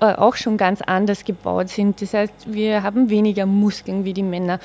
[0.01, 2.03] auch schon ganz anders gebaut sind.
[2.03, 4.59] Das heißt, wir haben weniger Muskeln wie die Männer.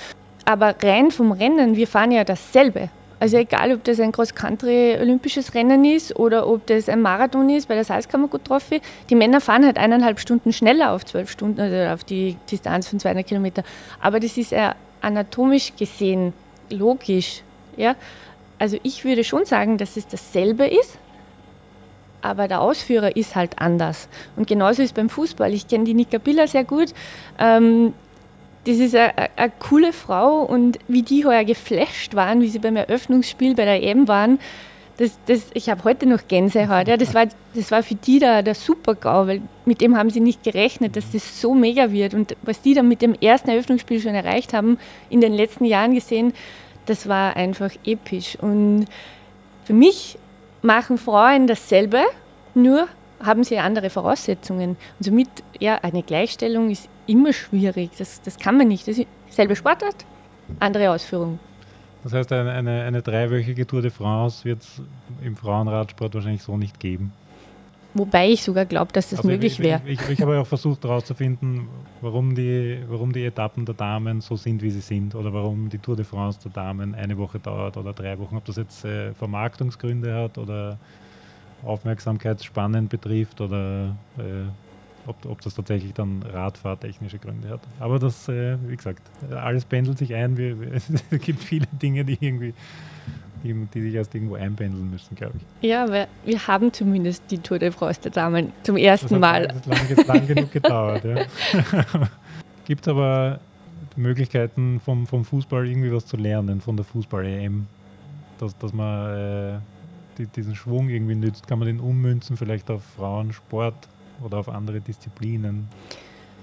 [0.45, 2.89] Aber rein vom Rennen, wir fahren ja dasselbe.
[3.19, 7.75] Also egal, ob das ein Cross-Country-olympisches Rennen ist oder ob das ein Marathon ist bei
[7.75, 12.35] der Salzkammergut-Trophy, die Männer fahren halt eineinhalb Stunden schneller auf zwölf Stunden, also auf die
[12.51, 13.63] Distanz von 200 Kilometer.
[14.01, 16.33] Aber das ist ja anatomisch gesehen
[16.69, 17.43] logisch.
[17.77, 17.95] Ja?
[18.59, 20.97] Also ich würde schon sagen, dass es dasselbe ist,
[22.23, 24.07] aber der Ausführer ist halt anders.
[24.35, 25.53] Und genauso ist beim Fußball.
[25.53, 26.93] Ich kenne die Nika Biller sehr gut.
[27.37, 27.93] Ähm,
[28.65, 32.77] das ist eine, eine, coole Frau und wie die heuer geflasht waren, wie sie beim
[32.77, 34.39] Eröffnungsspiel bei der EM waren,
[34.97, 36.87] das, das, ich habe heute noch Gänsehaut.
[36.87, 40.19] Ja, das, war, das war für die da der Super-GAU, weil mit dem haben sie
[40.19, 42.13] nicht gerechnet, dass das so mega wird.
[42.13, 44.77] Und was die dann mit dem ersten Eröffnungsspiel schon erreicht haben,
[45.09, 46.33] in den letzten Jahren gesehen,
[46.85, 48.37] das war einfach episch.
[48.39, 48.85] Und
[49.65, 50.17] für mich
[50.63, 52.01] machen Frauen dasselbe,
[52.55, 52.87] nur
[53.21, 54.71] haben sie andere Voraussetzungen.
[54.99, 57.91] Und somit, ja, eine Gleichstellung ist immer schwierig.
[57.97, 58.87] Das, das kann man nicht.
[58.87, 60.05] Das ist selbe Sportart,
[60.59, 61.39] andere Ausführung.
[62.03, 64.81] Das heißt, eine, eine, eine dreiwöchige Tour de France wird es
[65.23, 67.13] im Frauenradsport wahrscheinlich so nicht geben.
[67.93, 69.81] Wobei ich sogar glaube, dass das also möglich wäre.
[69.85, 71.67] Ich, ich, ich, habe auch versucht herauszufinden,
[72.01, 75.77] warum die, warum die Etappen der Damen so sind, wie sie sind, oder warum die
[75.77, 78.35] Tour de France der Damen eine Woche dauert oder drei Wochen.
[78.35, 80.79] Ob das jetzt äh, Vermarktungsgründe hat oder
[81.63, 84.45] Aufmerksamkeitsspannen betrifft oder äh,
[85.05, 87.61] ob, ob das tatsächlich dann radfahrtechnische Gründe hat.
[87.79, 90.37] Aber das, äh, wie gesagt, alles pendelt sich ein.
[90.37, 90.91] Wir, wir, es
[91.21, 92.53] gibt viele Dinge, die irgendwie
[93.43, 95.69] die, sich erst irgendwo einpendeln müssen, glaube ich.
[95.69, 99.47] Ja, aber wir haben zumindest die Tour de France der Damen zum ersten das Mal.
[99.47, 101.03] Das hat lang, lang genug gedauert.
[101.03, 101.15] Ja.
[102.65, 103.39] gibt es aber
[103.95, 107.67] Möglichkeiten vom, vom Fußball irgendwie was zu lernen, von der Fußball-EM?
[108.39, 109.59] Dass, dass man äh,
[110.17, 111.47] die, diesen Schwung irgendwie nützt?
[111.47, 113.87] Kann man den ummünzen vielleicht auf Frauensport
[114.23, 115.67] oder auf andere Disziplinen?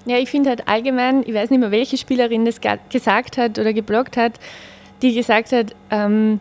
[0.07, 3.73] Ja, ich finde halt allgemein, ich weiß nicht mehr, welche Spielerin das gesagt hat oder
[3.73, 4.41] geblockt hat,
[5.03, 6.41] die gesagt hat, ähm,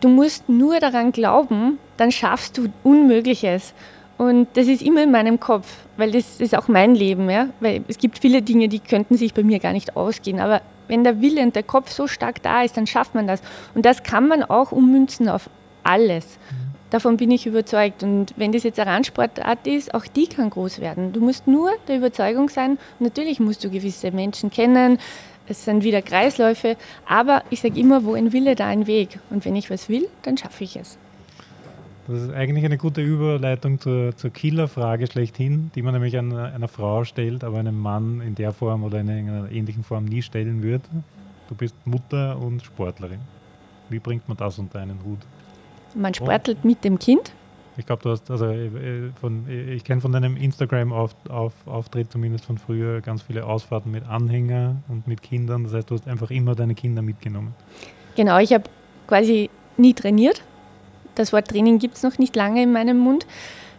[0.00, 3.74] du musst nur daran glauben, dann schaffst du Unmögliches.
[4.18, 7.30] Und das ist immer in meinem Kopf, weil das ist auch mein Leben.
[7.30, 7.48] Ja?
[7.60, 10.40] Weil es gibt viele Dinge, die könnten sich bei mir gar nicht ausgehen.
[10.40, 13.40] Aber wenn der Wille und der Kopf so stark da ist, dann schafft man das.
[13.74, 15.48] Und das kann man auch ummünzen auf
[15.84, 16.38] alles.
[16.90, 18.02] Davon bin ich überzeugt.
[18.02, 21.12] Und wenn das jetzt eine Randsportart ist, auch die kann groß werden.
[21.12, 22.78] Du musst nur der Überzeugung sein.
[22.98, 24.98] Natürlich musst du gewisse Menschen kennen.
[25.50, 26.76] Es sind wieder Kreisläufe.
[27.06, 29.18] Aber ich sage immer, wo ein Wille, da ein Weg.
[29.30, 30.96] Und wenn ich was will, dann schaffe ich es.
[32.06, 36.68] Das ist eigentlich eine gute Überleitung zur, zur Killerfrage schlechthin, die man nämlich einer, einer
[36.68, 40.62] Frau stellt, aber einem Mann in der Form oder in einer ähnlichen Form nie stellen
[40.62, 40.84] würde.
[41.48, 43.20] Du bist Mutter und Sportlerin.
[43.88, 45.18] Wie bringt man das unter einen Hut?
[45.94, 46.66] Man sportelt oh.
[46.66, 47.32] mit dem Kind.
[47.80, 52.44] Ich glaube, du hast, also äh, von, ich kenne von deinem Instagram-Auftritt auf, auf, zumindest
[52.44, 55.64] von früher ganz viele Ausfahrten mit Anhänger und mit Kindern.
[55.64, 57.54] Das heißt, du hast einfach immer deine Kinder mitgenommen.
[58.14, 58.64] Genau, ich habe
[59.08, 60.42] quasi nie trainiert
[61.14, 63.26] das Wort Training gibt es noch nicht lange in meinem Mund,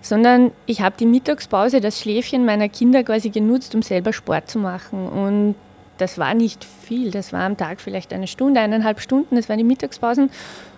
[0.01, 4.59] sondern ich habe die Mittagspause, das Schläfchen meiner Kinder quasi genutzt, um selber Sport zu
[4.59, 5.07] machen.
[5.07, 5.55] Und
[5.97, 9.57] das war nicht viel, das war am Tag vielleicht eine Stunde, eineinhalb Stunden, das waren
[9.57, 10.31] die Mittagspausen.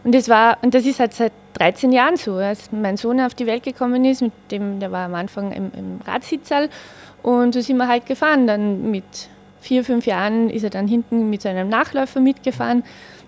[0.04, 2.36] Und das, war, und das ist halt seit 13 Jahren so.
[2.36, 5.72] Als mein Sohn auf die Welt gekommen ist, mit dem, der war am Anfang im,
[5.78, 6.70] im Radsitzsaal
[7.22, 8.48] und so sind wir halt gefahren.
[8.48, 9.30] Dann mit
[9.64, 12.84] vier, fünf Jahren ist er dann hinten mit seinem Nachläufer mitgefahren.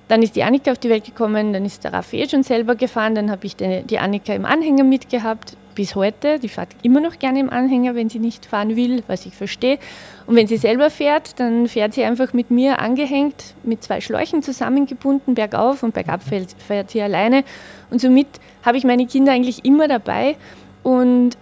[0.07, 3.15] Dann ist die Annika auf die Welt gekommen, dann ist der Raphael schon selber gefahren,
[3.15, 6.37] dann habe ich die, Annika im Anhänger mitgehabt, bis heute.
[6.37, 9.79] Die fährt immer noch gerne im Anhänger, wenn sie nicht fahren will, was ich verstehe.
[10.27, 14.43] Und wenn sie selber fährt, dann fährt sie einfach mit mir angehängt, mit zwei Schläuchen
[14.43, 17.43] zusammengebunden, bergauf und bergab fährt, fährt sie alleine.
[17.89, 18.27] Und somit
[18.63, 20.35] habe ich meine Kinder eigentlich immer dabei
[20.83, 21.35] und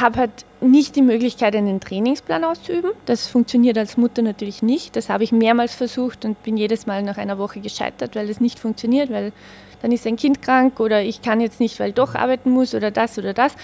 [0.00, 2.92] habe halt nicht die Möglichkeit, einen Trainingsplan auszuüben.
[3.06, 4.96] Das funktioniert als Mutter natürlich nicht.
[4.96, 8.40] Das habe ich mehrmals versucht und bin jedes Mal nach einer Woche gescheitert, weil es
[8.40, 9.32] nicht funktioniert, weil
[9.82, 12.90] dann ist ein Kind krank oder ich kann jetzt nicht, weil doch arbeiten muss oder
[12.90, 13.54] das oder das.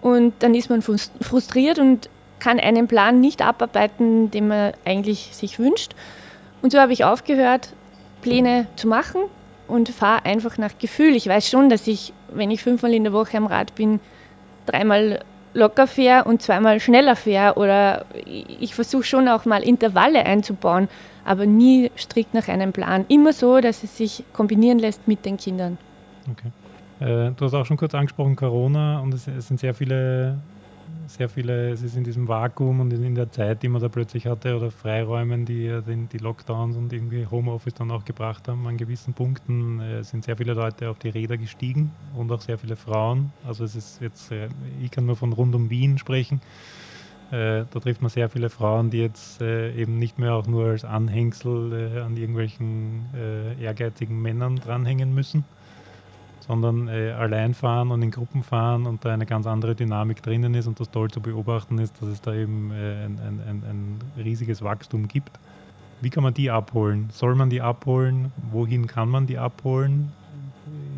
[0.00, 2.08] Und dann ist man frustriert und
[2.38, 5.94] kann einen Plan nicht abarbeiten, den man eigentlich sich wünscht.
[6.62, 7.72] Und so habe ich aufgehört,
[8.22, 9.20] Pläne zu machen
[9.66, 11.14] und fahre einfach nach Gefühl.
[11.14, 14.00] Ich weiß schon, dass ich, wenn ich fünfmal in der Woche am Rad bin,
[14.66, 15.20] dreimal
[15.54, 20.88] locker fähre und zweimal schneller fähre oder ich versuche schon auch mal Intervalle einzubauen,
[21.24, 23.04] aber nie strikt nach einem Plan.
[23.08, 25.78] Immer so, dass es sich kombinieren lässt mit den Kindern.
[26.30, 26.50] Okay.
[27.00, 30.38] Äh, du hast auch schon kurz angesprochen Corona und es, es sind sehr viele
[31.08, 34.26] sehr viele, es ist in diesem Vakuum und in der Zeit, die man da plötzlich
[34.26, 39.14] hatte, oder Freiräumen, die die Lockdowns und irgendwie Homeoffice dann auch gebracht haben, an gewissen
[39.14, 43.32] Punkten äh, sind sehr viele Leute auf die Räder gestiegen und auch sehr viele Frauen.
[43.46, 44.48] Also es ist jetzt, äh,
[44.82, 46.40] ich kann nur von rund um Wien sprechen.
[47.30, 50.84] Äh, da trifft man sehr viele Frauen, die jetzt eben nicht mehr auch nur als
[50.84, 53.06] Anhängsel an irgendwelchen
[53.60, 55.44] ehrgeizigen Männern dranhängen müssen,
[56.48, 60.54] sondern äh, allein fahren und in Gruppen fahren und da eine ganz andere Dynamik drinnen
[60.54, 63.62] ist und das toll zu beobachten ist, dass es da eben äh, ein, ein, ein,
[63.68, 65.38] ein, riesiges Wachstum gibt.
[66.00, 67.10] Wie kann man die abholen?
[67.12, 68.32] Soll man die abholen?
[68.50, 70.10] Wohin kann man die abholen?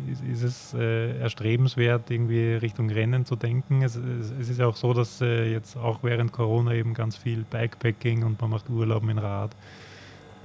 [0.09, 3.81] Ist, ist es äh, erstrebenswert, irgendwie Richtung Rennen zu denken?
[3.81, 7.17] Es, es, es ist ja auch so, dass äh, jetzt auch während Corona eben ganz
[7.17, 9.51] viel Bikepacking und man macht Urlaub mit Rad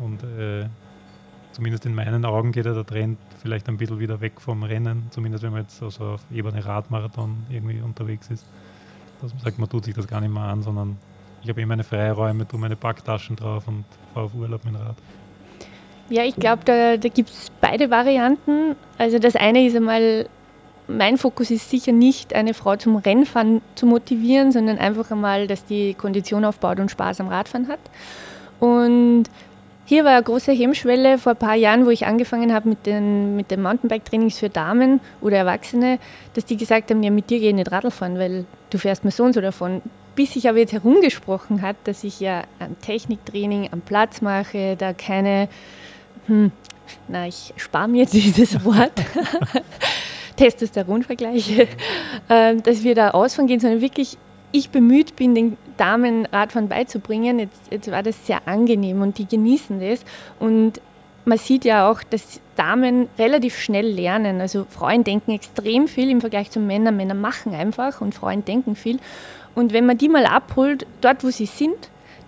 [0.00, 0.66] und äh,
[1.56, 5.06] zumindest in meinen Augen geht ja der Trend vielleicht ein bisschen wieder weg vom Rennen,
[5.10, 8.44] zumindest wenn man jetzt also auf Ebene Radmarathon irgendwie unterwegs ist.
[9.22, 10.98] Dass man sagt, man tut sich das gar nicht mehr an, sondern
[11.42, 14.82] ich habe eh meine Freiräume, tue meine Packtaschen drauf und fahre auf Urlaub mit dem
[14.82, 14.96] Rad.
[16.10, 18.76] Ja, ich glaube, da, da gibt es beide Varianten.
[18.98, 20.28] Also das eine ist einmal,
[20.88, 25.64] mein Fokus ist sicher nicht, eine Frau zum Rennfahren zu motivieren, sondern einfach einmal, dass
[25.64, 27.80] die Kondition aufbaut und Spaß am Radfahren hat.
[28.60, 29.24] Und
[29.86, 33.36] hier war eine große Hemmschwelle vor ein paar Jahren, wo ich angefangen habe mit den,
[33.36, 36.00] mit den Mountainbike-Trainings für Damen oder Erwachsene,
[36.34, 39.04] dass die gesagt haben, ja, mit dir gehe ich nicht Radl fahren, weil du fährst
[39.04, 39.82] mir so und so davon.
[40.16, 44.92] Bis sich aber jetzt herumgesprochen hat, dass ich ja ein Techniktraining am Platz mache, da
[44.92, 45.48] keine,
[46.26, 46.50] hm,
[47.06, 48.92] na, ich spare mir dieses Wort,
[50.36, 51.68] Testosteronvergleiche,
[52.28, 54.18] äh, dass wir da ausfahren gehen, sondern wirklich
[54.50, 59.26] ich bemüht bin, den Damen Radfahren beizubringen, jetzt, jetzt war das sehr angenehm und die
[59.26, 60.04] genießen das.
[60.38, 60.80] Und
[61.24, 64.40] man sieht ja auch, dass Damen relativ schnell lernen.
[64.40, 66.96] Also Frauen denken extrem viel im Vergleich zu Männern.
[66.96, 68.98] Männer machen einfach und Frauen denken viel.
[69.54, 71.76] Und wenn man die mal abholt, dort wo sie sind,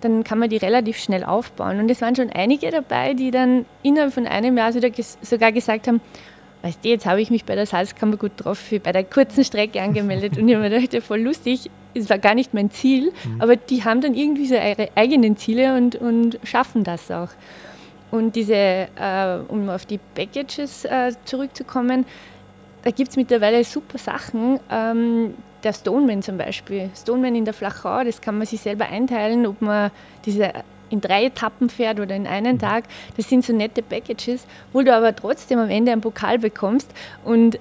[0.01, 1.79] dann kann man die relativ schnell aufbauen.
[1.79, 6.01] Und es waren schon einige dabei, die dann innerhalb von einem Jahr sogar gesagt haben,
[6.61, 9.81] weißt du, jetzt habe ich mich bei der Salzkammer gut drauf bei der kurzen Strecke
[9.81, 13.41] angemeldet und ich habe mir gedacht, voll lustig, es war gar nicht mein Ziel, mhm.
[13.41, 17.29] aber die haben dann irgendwie so ihre eigenen Ziele und, und schaffen das auch.
[18.11, 22.05] Und diese, äh, um auf die Packages äh, zurückzukommen,
[22.83, 24.59] da gibt es mittlerweile super Sachen.
[24.71, 25.33] Ähm,
[25.63, 26.89] der Stoneman zum Beispiel.
[26.95, 29.91] Stoneman in der Flachau, das kann man sich selber einteilen, ob man
[30.25, 30.53] diese
[30.89, 32.59] in drei Etappen fährt oder in einen mhm.
[32.59, 32.85] Tag.
[33.17, 36.89] Das sind so nette Packages, wo du aber trotzdem am Ende einen Pokal bekommst.
[37.23, 37.59] Und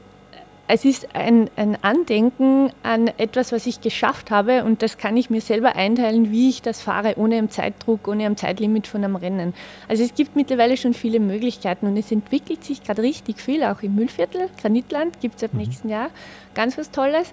[0.70, 5.30] es ist ein, ein Andenken an etwas, was ich geschafft habe und das kann ich
[5.30, 9.16] mir selber einteilen, wie ich das fahre, ohne einen Zeitdruck, ohne ein Zeitlimit von einem
[9.16, 9.54] Rennen.
[9.88, 13.80] Also es gibt mittlerweile schon viele Möglichkeiten und es entwickelt sich gerade richtig viel, auch
[13.80, 15.60] im Müllviertel, Granitland gibt es ab mhm.
[15.60, 16.10] nächsten Jahr
[16.54, 17.32] ganz was Tolles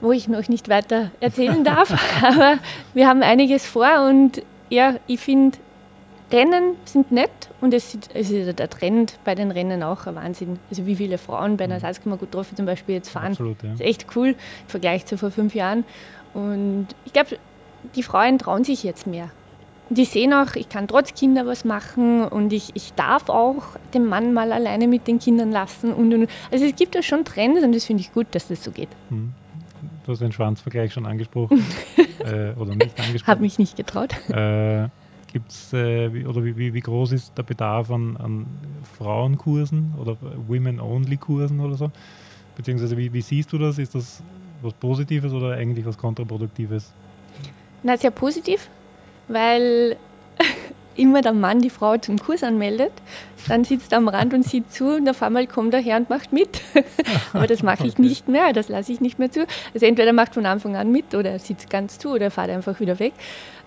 [0.00, 1.94] wo ich noch nicht weiter erzählen darf.
[2.22, 2.58] Aber
[2.92, 4.42] wir haben einiges vor und
[4.72, 5.58] ja, ich finde,
[6.32, 10.58] Rennen sind nett und es ist der Trend bei den Rennen auch ein Wahnsinn.
[10.70, 11.80] Also wie viele Frauen bei einer mhm.
[11.80, 13.32] Salzkammergut-Trophy zum Beispiel jetzt fahren.
[13.32, 13.70] Absolut, ja.
[13.70, 15.84] Das ist echt cool im Vergleich zu vor fünf Jahren.
[16.32, 17.36] Und ich glaube,
[17.94, 19.30] die Frauen trauen sich jetzt mehr.
[19.90, 23.76] Und die sehen auch, ich kann trotz Kinder was machen und ich, ich darf auch
[23.92, 25.92] den Mann mal alleine mit den Kindern lassen.
[25.92, 28.64] Und, und also es gibt da schon Trends und das finde ich gut, dass das
[28.64, 28.88] so geht.
[29.10, 29.34] Mhm.
[30.04, 31.64] Du hast den Schwanzvergleich schon angesprochen.
[32.20, 33.26] äh, oder nicht angesprochen.
[33.26, 34.14] Habe mich nicht getraut.
[34.30, 34.88] Äh,
[35.32, 38.46] Gibt's, äh, wie, oder wie, wie, groß ist der Bedarf an, an
[38.98, 41.90] Frauenkursen oder Women-Only-Kursen oder so?
[42.54, 43.78] Beziehungsweise wie, wie siehst du das?
[43.78, 44.22] Ist das
[44.60, 46.92] was Positives oder eigentlich was Kontraproduktives?
[47.82, 48.68] Na, sehr positiv,
[49.28, 49.96] weil
[50.96, 52.92] immer der Mann die Frau zum Kurs anmeldet,
[53.48, 56.10] dann sitzt er am Rand und sieht zu und auf einmal kommt der Herr und
[56.10, 56.60] macht mit.
[57.32, 58.02] Aber das mache ich okay.
[58.02, 59.46] nicht mehr, das lasse ich nicht mehr zu.
[59.74, 62.78] Also entweder macht von Anfang an mit oder er sitzt ganz zu oder fährt einfach
[62.80, 63.12] wieder weg.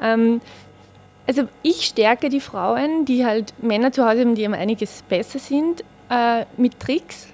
[0.01, 0.41] Ähm,
[1.27, 5.39] also ich stärke die Frauen, die halt Männer zu Hause haben, die um einiges besser
[5.39, 7.27] sind, äh, mit Tricks,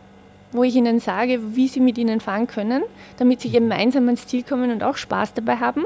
[0.52, 2.84] wo ich ihnen sage, wie sie mit ihnen fahren können,
[3.18, 5.86] damit sie gemeinsam ans Ziel kommen und auch Spaß dabei haben.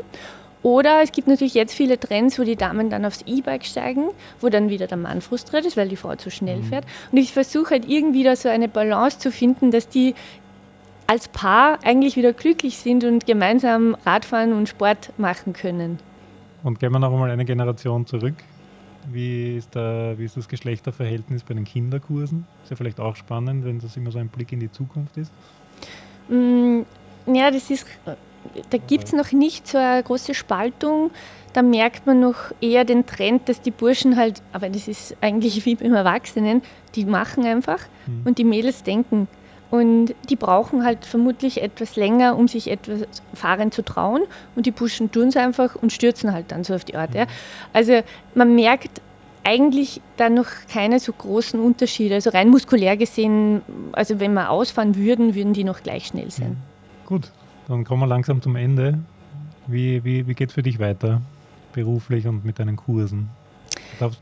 [0.65, 4.05] Oder es gibt natürlich jetzt viele Trends, wo die Damen dann aufs E-Bike steigen,
[4.41, 6.63] wo dann wieder der Mann frustriert ist, weil die Frau zu schnell mhm.
[6.63, 6.85] fährt.
[7.11, 10.15] Und ich versuche halt irgendwie da so eine Balance zu finden, dass die
[11.05, 15.99] als Paar eigentlich wieder glücklich sind und gemeinsam Radfahren und Sport machen können.
[16.63, 18.33] Und gehen wir noch einmal eine Generation zurück.
[19.13, 22.47] Wie ist, der, wie ist das Geschlechterverhältnis bei den Kinderkursen?
[22.63, 25.31] Ist ja vielleicht auch spannend, wenn das immer so ein Blick in die Zukunft ist.
[26.27, 26.81] Mm,
[27.27, 27.85] ja, das ist,
[28.69, 31.11] da gibt es noch nicht so eine große Spaltung.
[31.53, 35.65] Da merkt man noch eher den Trend, dass die Burschen halt, aber das ist eigentlich
[35.65, 36.61] wie beim Erwachsenen,
[36.95, 38.21] die machen einfach mhm.
[38.25, 39.27] und die Mädels denken.
[39.71, 43.01] Und die brauchen halt vermutlich etwas länger, um sich etwas
[43.33, 44.21] fahren zu trauen.
[44.55, 47.13] Und die Burschen tun es einfach und stürzen halt dann so auf die Art.
[47.15, 47.25] Ja.
[47.73, 48.01] Also
[48.35, 49.01] man merkt
[49.43, 52.15] eigentlich da noch keine so großen Unterschiede.
[52.15, 56.51] Also rein muskulär gesehen, also wenn wir ausfahren würden, würden die noch gleich schnell sein.
[56.51, 57.05] Mhm.
[57.05, 57.31] Gut,
[57.67, 58.99] dann kommen wir langsam zum Ende.
[59.67, 61.21] Wie, wie, wie geht es für dich weiter,
[61.73, 63.29] beruflich und mit deinen Kursen?
[63.99, 64.21] darfst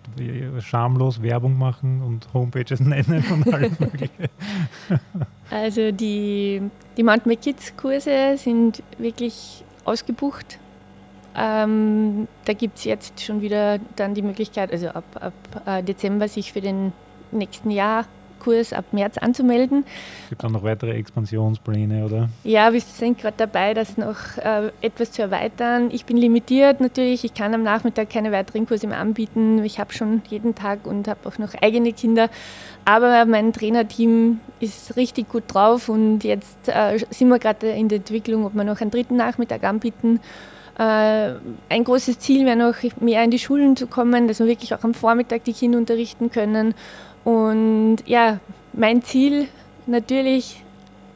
[0.59, 4.29] schamlos Werbung machen und Homepages nennen und alles Mögliche.
[5.49, 6.61] Also die,
[6.97, 10.57] die Mount Kids Kurse sind wirklich ausgebucht.
[11.35, 15.33] Ähm, da gibt es jetzt schon wieder dann die Möglichkeit, also ab, ab
[15.67, 16.91] äh, Dezember sich für den
[17.31, 18.05] nächsten Jahr
[18.43, 19.85] Kurs ab März anzumelden.
[20.29, 22.29] Gibt es auch noch weitere Expansionspläne, oder?
[22.43, 25.89] Ja, wir sind gerade dabei, das noch äh, etwas zu erweitern.
[25.91, 29.63] Ich bin limitiert natürlich, ich kann am Nachmittag keine weiteren Kurse mehr anbieten.
[29.63, 32.29] Ich habe schon jeden Tag und habe auch noch eigene Kinder.
[32.85, 37.99] Aber mein Trainerteam ist richtig gut drauf und jetzt äh, sind wir gerade in der
[37.99, 40.19] Entwicklung, ob wir noch einen dritten Nachmittag anbieten.
[40.77, 41.33] Äh,
[41.69, 44.83] ein großes Ziel wäre noch, mehr in die Schulen zu kommen, dass wir wirklich auch
[44.83, 46.73] am Vormittag die Kinder unterrichten können
[47.23, 48.39] und ja,
[48.73, 49.47] mein Ziel
[49.85, 50.63] natürlich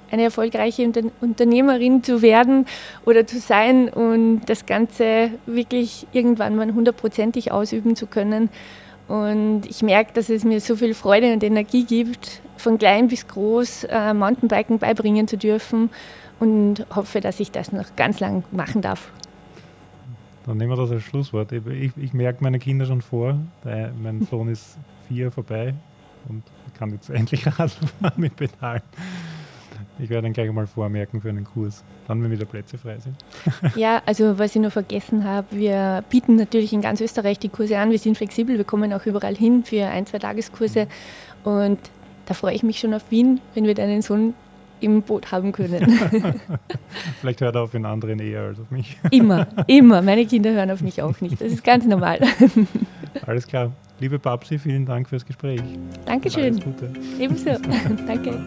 [0.09, 0.89] eine erfolgreiche
[1.19, 2.65] Unternehmerin zu werden
[3.05, 8.49] oder zu sein und das Ganze wirklich irgendwann mal hundertprozentig ausüben zu können.
[9.07, 13.27] Und ich merke, dass es mir so viel Freude und Energie gibt, von klein bis
[13.27, 15.89] groß äh, Mountainbiken beibringen zu dürfen
[16.39, 19.09] und hoffe, dass ich das noch ganz lang machen darf.
[20.45, 21.51] Dann nehmen wir das als Schlusswort.
[21.51, 23.37] Ich, ich merke meine Kinder schon vor.
[23.63, 24.77] Mein Sohn ist
[25.09, 25.73] vier vorbei
[26.29, 26.43] und
[26.77, 28.81] kann jetzt endlich Radl fahren mit Pedalen.
[29.99, 33.15] Ich werde dann gleich mal vormerken für einen Kurs, dann wenn wieder Plätze frei sind.
[33.75, 37.79] Ja, also was ich noch vergessen habe, wir bieten natürlich in ganz Österreich die Kurse
[37.79, 37.89] an.
[37.89, 40.87] Wir sind flexibel, wir kommen auch überall hin für ein, zwei Tageskurse.
[41.43, 41.79] Und
[42.27, 44.35] da freue ich mich schon auf Wien, wenn wir deinen Sohn
[44.79, 45.99] im Boot haben können.
[47.21, 48.97] Vielleicht hört er auf den anderen eher als auf mich.
[49.09, 50.03] Immer, immer.
[50.03, 51.41] Meine Kinder hören auf mich auch nicht.
[51.41, 52.19] Das ist ganz normal.
[53.25, 53.71] Alles klar.
[53.99, 55.61] Liebe Babsi, vielen Dank fürs Gespräch.
[56.05, 56.53] Dankeschön.
[56.53, 56.91] Alles Gute.
[57.19, 57.49] Ebenso.
[58.07, 58.37] Danke.